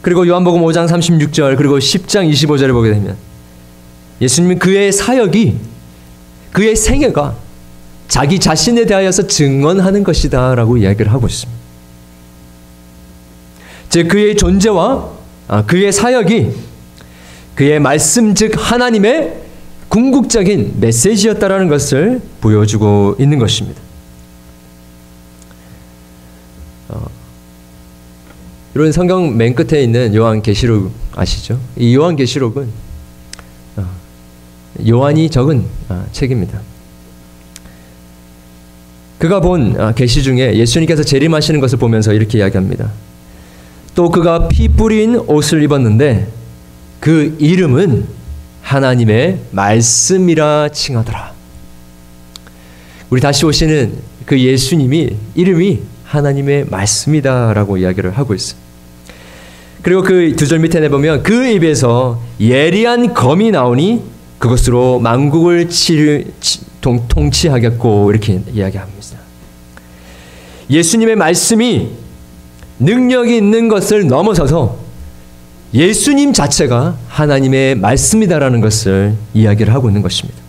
[0.01, 3.15] 그리고 요한복음 5장 36절 그리고 10장 25절을 보게 되면
[4.19, 5.57] 예수님은 그의 사역이
[6.51, 7.35] 그의 생애가
[8.07, 11.61] 자기 자신에 대하여서 증언하는 것이다라고 이야기를 하고 있습니다.
[13.89, 15.09] 즉 그의 존재와
[15.47, 16.51] 아, 그의 사역이
[17.55, 19.50] 그의 말씀 즉 하나님의
[19.91, 23.81] 궁극적인 메시지였다라는 것을 보여주고 있는 것입니다.
[26.87, 27.05] 어,
[28.73, 31.59] 이런 성경 맨 끝에 있는 요한 계시록 아시죠?
[31.75, 32.69] 이 요한 계시록은
[33.75, 33.85] 어,
[34.87, 36.61] 요한이 적은 아, 책입니다.
[39.19, 42.89] 그가 본 아, 계시 중에 예수님께서 재림하시는 것을 보면서 이렇게 이야기합니다.
[43.93, 46.29] 또 그가 피 뿌린 옷을 입었는데
[47.01, 48.20] 그 이름은
[48.71, 51.33] 하나님의 말씀이라 칭하더라.
[53.09, 53.93] 우리 다시 오시는
[54.25, 58.55] 그 예수님이 이름이 하나님의 말씀이다라고 이야기를 하고 있어.
[59.81, 64.03] 그리고 그 두 절 밑에 내보면 그 입에서 예리한 검이 나오니
[64.39, 66.23] 그것으로 만국을 치르,
[66.79, 69.01] 통, 통치하겠고 이렇게 이야기합니다.
[70.69, 71.89] 예수님의 말씀이
[72.79, 74.77] 능력이 있는 것을 넘어서서
[75.73, 80.39] 예수님 자체가 하나님의 말씀이다라는 것을 이야기를 하고 있는 것입니다.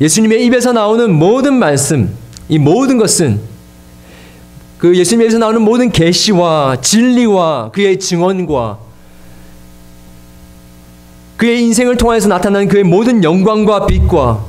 [0.00, 2.14] 예수님의 입에서 나오는 모든 말씀,
[2.48, 3.40] 이 모든 것은
[4.78, 8.78] 그 예수님에서 나오는 모든 계시와 진리와 그의 증언과
[11.36, 14.44] 그의 인생을 통해서 나타난 그의 모든 영광과 빛과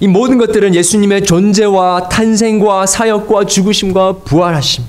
[0.00, 4.84] 이 모든 것들은 예수님의 존재와 탄생과 사역과 죽으심과 부활하심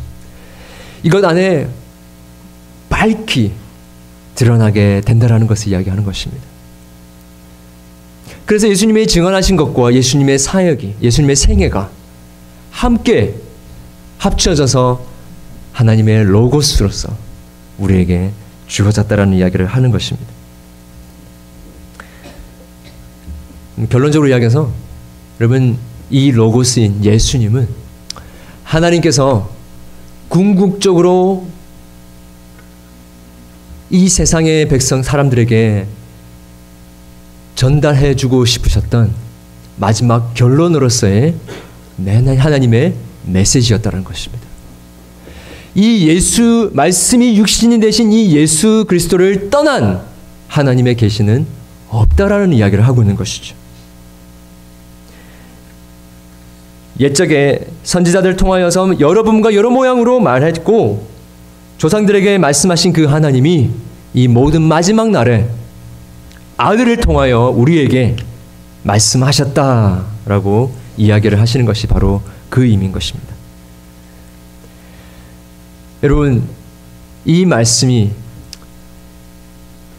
[1.03, 1.67] 이것 안에
[2.91, 3.53] 밝히
[4.35, 6.43] 드러나게 된다라는 것을 이야기하는 것입니다.
[8.45, 11.89] 그래서 예수님의 증언하신 것과 예수님의 사역이 예수님의 생애가
[12.69, 13.35] 함께
[14.19, 15.03] 합쳐져서
[15.71, 17.15] 하나님의 로고스로서
[17.79, 18.31] 우리에게
[18.67, 20.29] 주어졌다라는 이야기를 하는 것입니다.
[23.89, 24.71] 결론적으로 이야기해서
[25.39, 25.77] 여러분
[26.09, 27.67] 이 로고스인 예수님은
[28.63, 29.49] 하나님께서
[30.27, 31.47] 궁극적으로
[33.91, 35.85] 이 세상의 백성 사람들에게
[37.55, 39.11] 전달해 주고 싶으셨던
[39.75, 41.35] 마지막 결론으로서의
[42.05, 42.93] 하나님의
[43.25, 44.45] 메시지였다는 것입니다.
[45.75, 50.01] 이 예수 말씀이 육신이 되신 이 예수 그리스도를 떠난
[50.47, 51.45] 하나님의 계시는
[51.89, 53.55] 없다라는 이야기를 하고 있는 것이죠.
[57.01, 61.11] 옛적에 선지자들 통하여서 여러 분과 여러 모양으로 말했고
[61.81, 63.71] 조상들에게 말씀하신 그 하나님이
[64.13, 65.49] 이 모든 마지막 날에
[66.55, 68.17] 아들을 통하여 우리에게
[68.83, 72.21] 말씀하셨다라고 이야기를 하시는 것이 바로
[72.51, 73.33] 그 의미인 것입니다.
[76.03, 76.47] 여러분,
[77.25, 78.11] 이 말씀이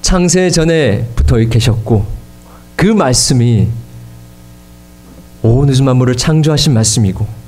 [0.03, 2.07] 창세 전에 붙어 계셨고
[2.77, 3.67] 그 말씀이
[5.43, 7.42] 온 우주 만물을 창조하신 말씀이고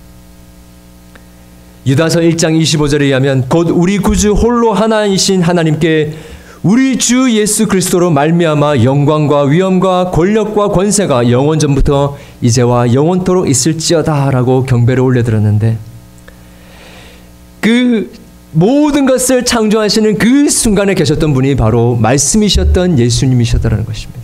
[1.86, 6.14] 유다서 1장 25절에 의하면 곧 우리 구주 홀로 하나이신 하나님께
[6.62, 15.02] 우리 주 예수 그리스도로 말미암아 영광과 위엄과 권력과 권세가 영원 전부터 이제와 영원토록 있을지어다라고 경배를
[15.02, 15.76] 올려드렸는데
[17.60, 18.10] 그
[18.52, 24.20] 모든 것을 창조하시는 그 순간에 계셨던 분이 바로 말씀이셨던 예수님이셨다는 것입니다.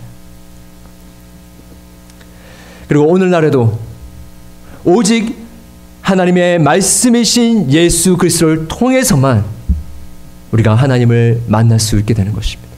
[2.87, 3.77] 그리고 오늘날에도
[4.83, 5.40] 오직
[6.01, 9.45] 하나님의 말씀이신 예수 그리스도를 통해서만
[10.51, 12.71] 우리가 하나님을 만날 수 있게 되는 것입니다.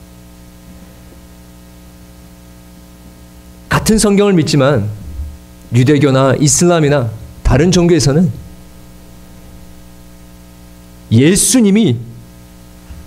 [3.69, 4.87] 같은 성경을 믿지만
[5.73, 7.09] 유대교나 이슬람이나
[7.41, 8.31] 다른 종교에서는
[11.11, 11.97] 예수님이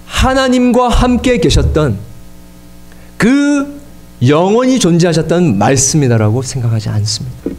[0.07, 1.99] 하나님과 함께 계셨던
[3.17, 3.81] 그
[4.27, 7.51] 영원히 존재하셨던 말씀이다라고 생각하지 않습니다.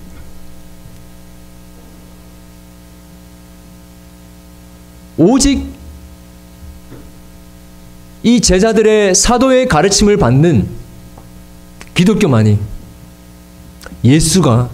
[5.18, 5.66] 오직
[8.24, 10.68] 이 제자들의 사도의 가르침을 받는
[11.96, 12.60] 기독교만이
[14.04, 14.70] 예수가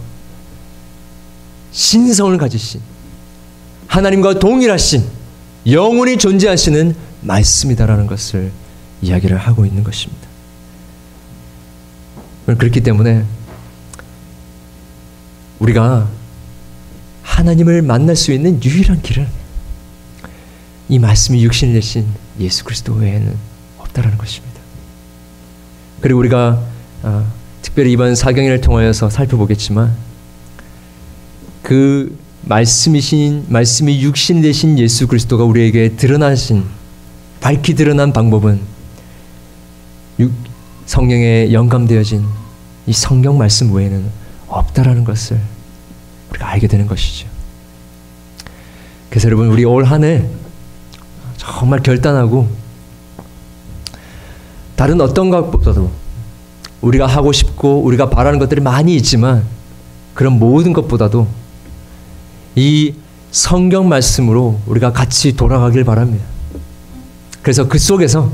[1.72, 2.82] 신성을 가지신
[3.88, 5.04] 하나님과 동일하신
[5.68, 8.52] 영원히 존재하시는 말씀이다라는 것을
[9.02, 10.28] 이야기를 하고 있는 것입니다.
[12.46, 13.24] 그렇기 때문에
[15.60, 16.10] 우리가
[17.22, 19.43] 하나님을 만날 수 있는 유일한 길은
[20.90, 22.06] 이 말씀이 육신이 되신
[22.40, 23.36] 예수 그리스도 외에는
[23.80, 24.60] 없다라는 것입니다.
[26.02, 26.62] 그리고 우리가
[27.04, 27.32] 어,
[27.62, 29.96] 특별히 이번 사경을 통하여서 살펴보겠지만
[31.62, 36.66] 그 말씀이신 말씀이 육신 되신 예수 그리스도가 우리에게 드러나신
[37.40, 38.60] 밝히 드러난 방법은
[40.86, 42.26] 성령에 영감되어진
[42.86, 44.04] 이 성경 말씀 외에는
[44.48, 45.40] 없다라는 것을
[46.30, 47.28] 우리가 알게 되는 것이죠.
[49.10, 50.28] 그래서 여러분 우리 올 한해
[51.46, 52.48] 정말 결단하고
[54.76, 55.92] 다른 어떤 것보다도
[56.82, 59.46] 우리가 하고 싶고 우리가 바라는 것들이 많이 있지만
[60.14, 61.28] 그런 모든 것보다도
[62.56, 62.94] 이
[63.32, 66.26] 성경 말씀으로 우리가 같이 돌아가길 바랍니다.
[67.42, 68.32] 그래서 그 속에서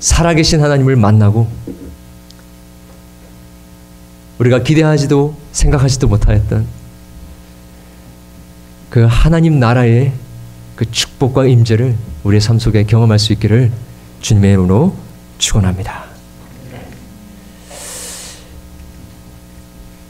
[0.00, 1.48] 살아계신 하나님을 만나고
[4.38, 6.66] 우리가 기대하지도 생각하지도 못하였던
[8.90, 10.12] 그 하나님 나라의
[10.76, 13.72] 그 축복과 임재를 우리의 삶 속에 경험할 수 있기를
[14.20, 14.94] 주님의 이름으로
[15.38, 16.04] 축원합니다.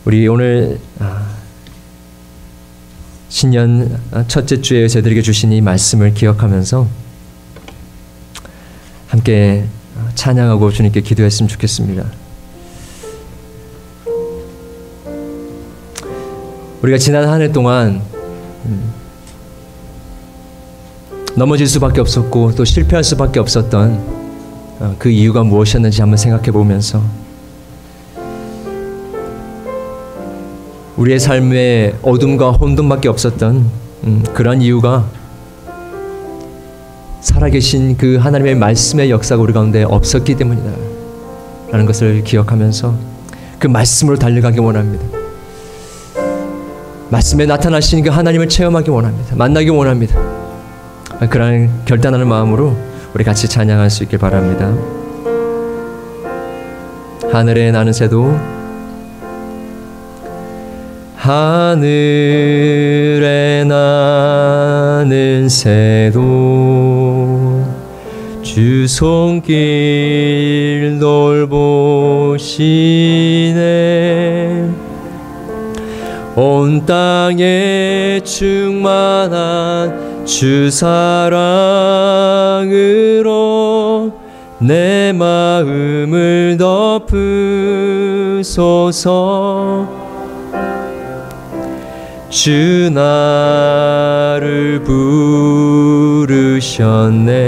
[0.05, 1.35] 우리 오늘 아,
[3.29, 6.87] 신년 첫째 주에 저희들에게 주신 이 말씀을 기억하면서
[9.09, 9.67] 함께
[10.15, 12.05] 찬양하고 주님께 기도했으면 좋겠습니다.
[16.83, 18.01] 우리가 지난 한 해 동안
[18.65, 18.93] 음,
[21.37, 24.01] 넘어질 수밖에 없었고 또 실패할 수밖에 없었던
[24.81, 27.03] 어, 그 이유가 무엇이었는지 한번 생각해 보면서
[30.97, 33.71] 우리의 삶에 어둠과 혼돈밖에 없었던
[34.05, 35.05] 음, 그런 이유가
[37.21, 40.71] 살아계신 그 하나님의 말씀의 역사가 우리 가운데 없었기 때문이다.
[41.71, 42.95] 라는 것을 기억하면서
[43.59, 45.05] 그 말씀으로 달려가기 원합니다.
[47.11, 49.37] 말씀에 나타나신 그 하나님을 체험하기 원합니다.
[49.37, 50.46] 만나기 원합니다.
[51.31, 52.77] 그런 결단하는 마음으로
[53.15, 54.73] 우리 같이 찬양할 수 있길 바랍니다.
[57.33, 58.39] 하늘에 나는 새도
[61.17, 62.45] 하늘에
[63.67, 66.23] 나는 새도
[68.43, 69.57] 주 손길
[71.01, 72.47] 돌보시네
[76.37, 81.23] 온 땅에 충만한 주 사랑으로
[84.59, 86.57] 내 마음을
[88.43, 89.89] 덮으소서.
[92.29, 94.83] 주 나를
[96.27, 97.47] 부르셨네.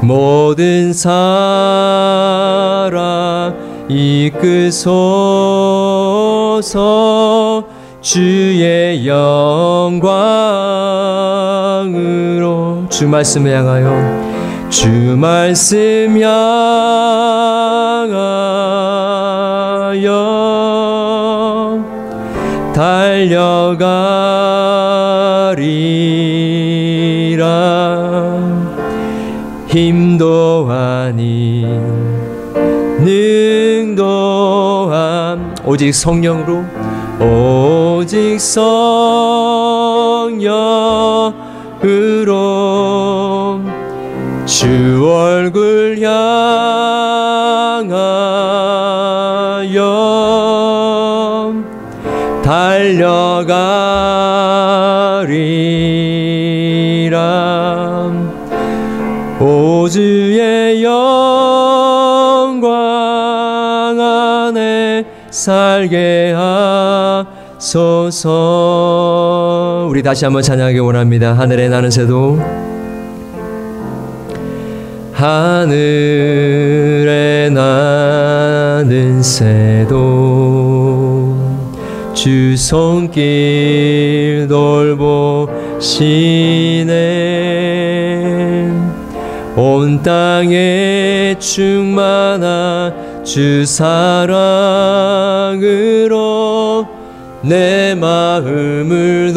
[0.00, 0.92] 모든
[2.82, 3.54] 사람
[3.88, 4.82] 이끄소서.
[8.00, 10.02] 주의 영광으로
[12.90, 16.42] 주 말씀을 향하여 주 말씀 향하여
[22.74, 23.92] 달려가리라.
[29.68, 32.02] 힘도 아닌
[34.90, 36.64] 한 오직 성령으로
[37.20, 38.72] 오직 성령으로.
[44.46, 46.32] 주 얼굴 향하여
[52.44, 53.72] 달려가리라.
[59.40, 60.31] 오주
[65.42, 66.34] 살게
[67.58, 68.28] 하소서.
[69.90, 71.32] 우리 다시 한번 찬양하기 원합니다.
[71.32, 72.38] 하늘에 나는 새도
[75.12, 75.90] 하늘에
[77.52, 79.98] 나는 새도
[82.14, 85.02] 주 손길 돌보시네.
[89.56, 94.02] 온 땅에 충만한 주 사랑으로
[97.42, 99.32] 내 마음을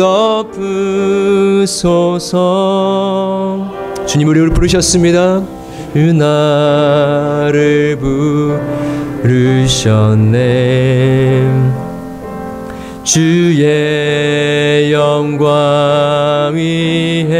[1.63, 2.25] 덮으소서.
[4.07, 5.43] 주님 우리를 부르셨습니다.
[6.17, 7.97] 나를
[9.21, 10.45] 부르셨네.
[13.03, 17.35] 주의 영광 위에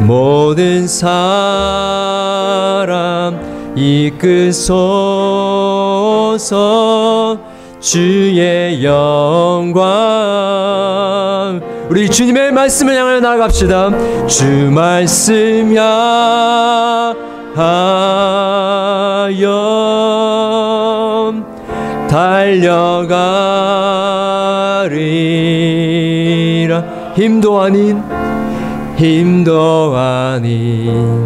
[0.00, 2.11] 모든 사람
[3.74, 4.82] 이끄소서
[7.80, 9.82] 주의 영광
[11.88, 14.26] 우리 주님의 말씀을 향하여 나아갑시다.
[14.26, 17.14] 주 말씀 향하여
[22.08, 23.12] 달려가리라
[27.14, 28.02] 힘도 아닌
[28.96, 31.22] 힘도 아닌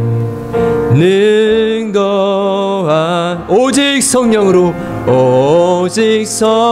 [0.94, 4.74] 능 도안 오직 성령으로
[5.08, 6.66] 오직 성령으로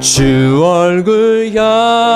[0.00, 2.06] 주 얼굴 향하여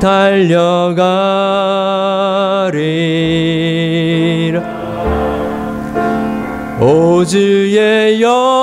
[0.00, 1.36] 달려가리라.
[6.80, 8.55] 오주의 영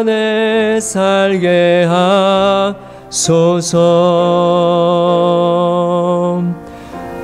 [0.00, 1.86] 안에 살게
[3.10, 3.62] 하소서.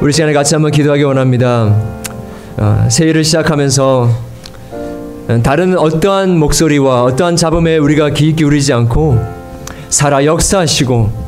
[0.00, 1.74] 우리 시간에 같이 한번 기도하기 원합니다.
[2.58, 4.10] 어, 새해를 시작하면서
[5.42, 9.24] 다른 어떠한 목소리와 어떠한 잡음에 우리가 귀 기울이지 않고
[9.88, 11.25] 살아 역사하시고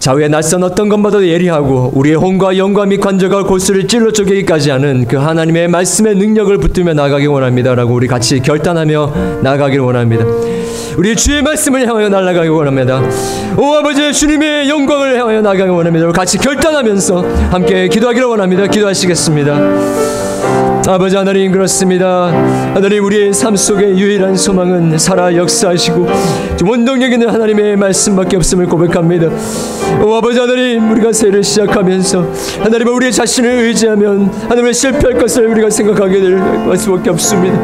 [0.00, 5.18] 좌우의 낯선 어떤 것보다도 예리하고 우리의 혼과 영과 및 관절과 골수를 찔러 쪼개기까지 하는 그
[5.18, 10.24] 하나님의 말씀의 능력을 붙들며 나가기 원합니다라고 우리 같이 결단하며 나가기를 원합니다.
[10.96, 13.02] 우리 주의 말씀을 향하여 날아가기 원합니다.
[13.58, 16.10] 오 아버지 주님의 영광을 향하여 나가기 원합니다.
[16.12, 18.66] 같이 결단하면서 함께 기도하기를 원합니다.
[18.68, 20.59] 기도하시겠습니다.
[20.88, 22.28] 아버지 하나님 그렇습니다.
[22.74, 26.08] 하나님 우리의 삶 속에 유일한 소망은 살아 역사하시고
[26.66, 29.28] 원동력 있는 하나님의 말씀밖에 없음을 고백합니다.
[30.02, 32.26] 오 아버지 하나님 우리가 새를 시작하면서
[32.62, 36.40] 하나님 우리의 자신을 의지하면 하나님을 실패할 것을 우리가 생각하게 될
[36.78, 37.60] 수밖에 없습니다.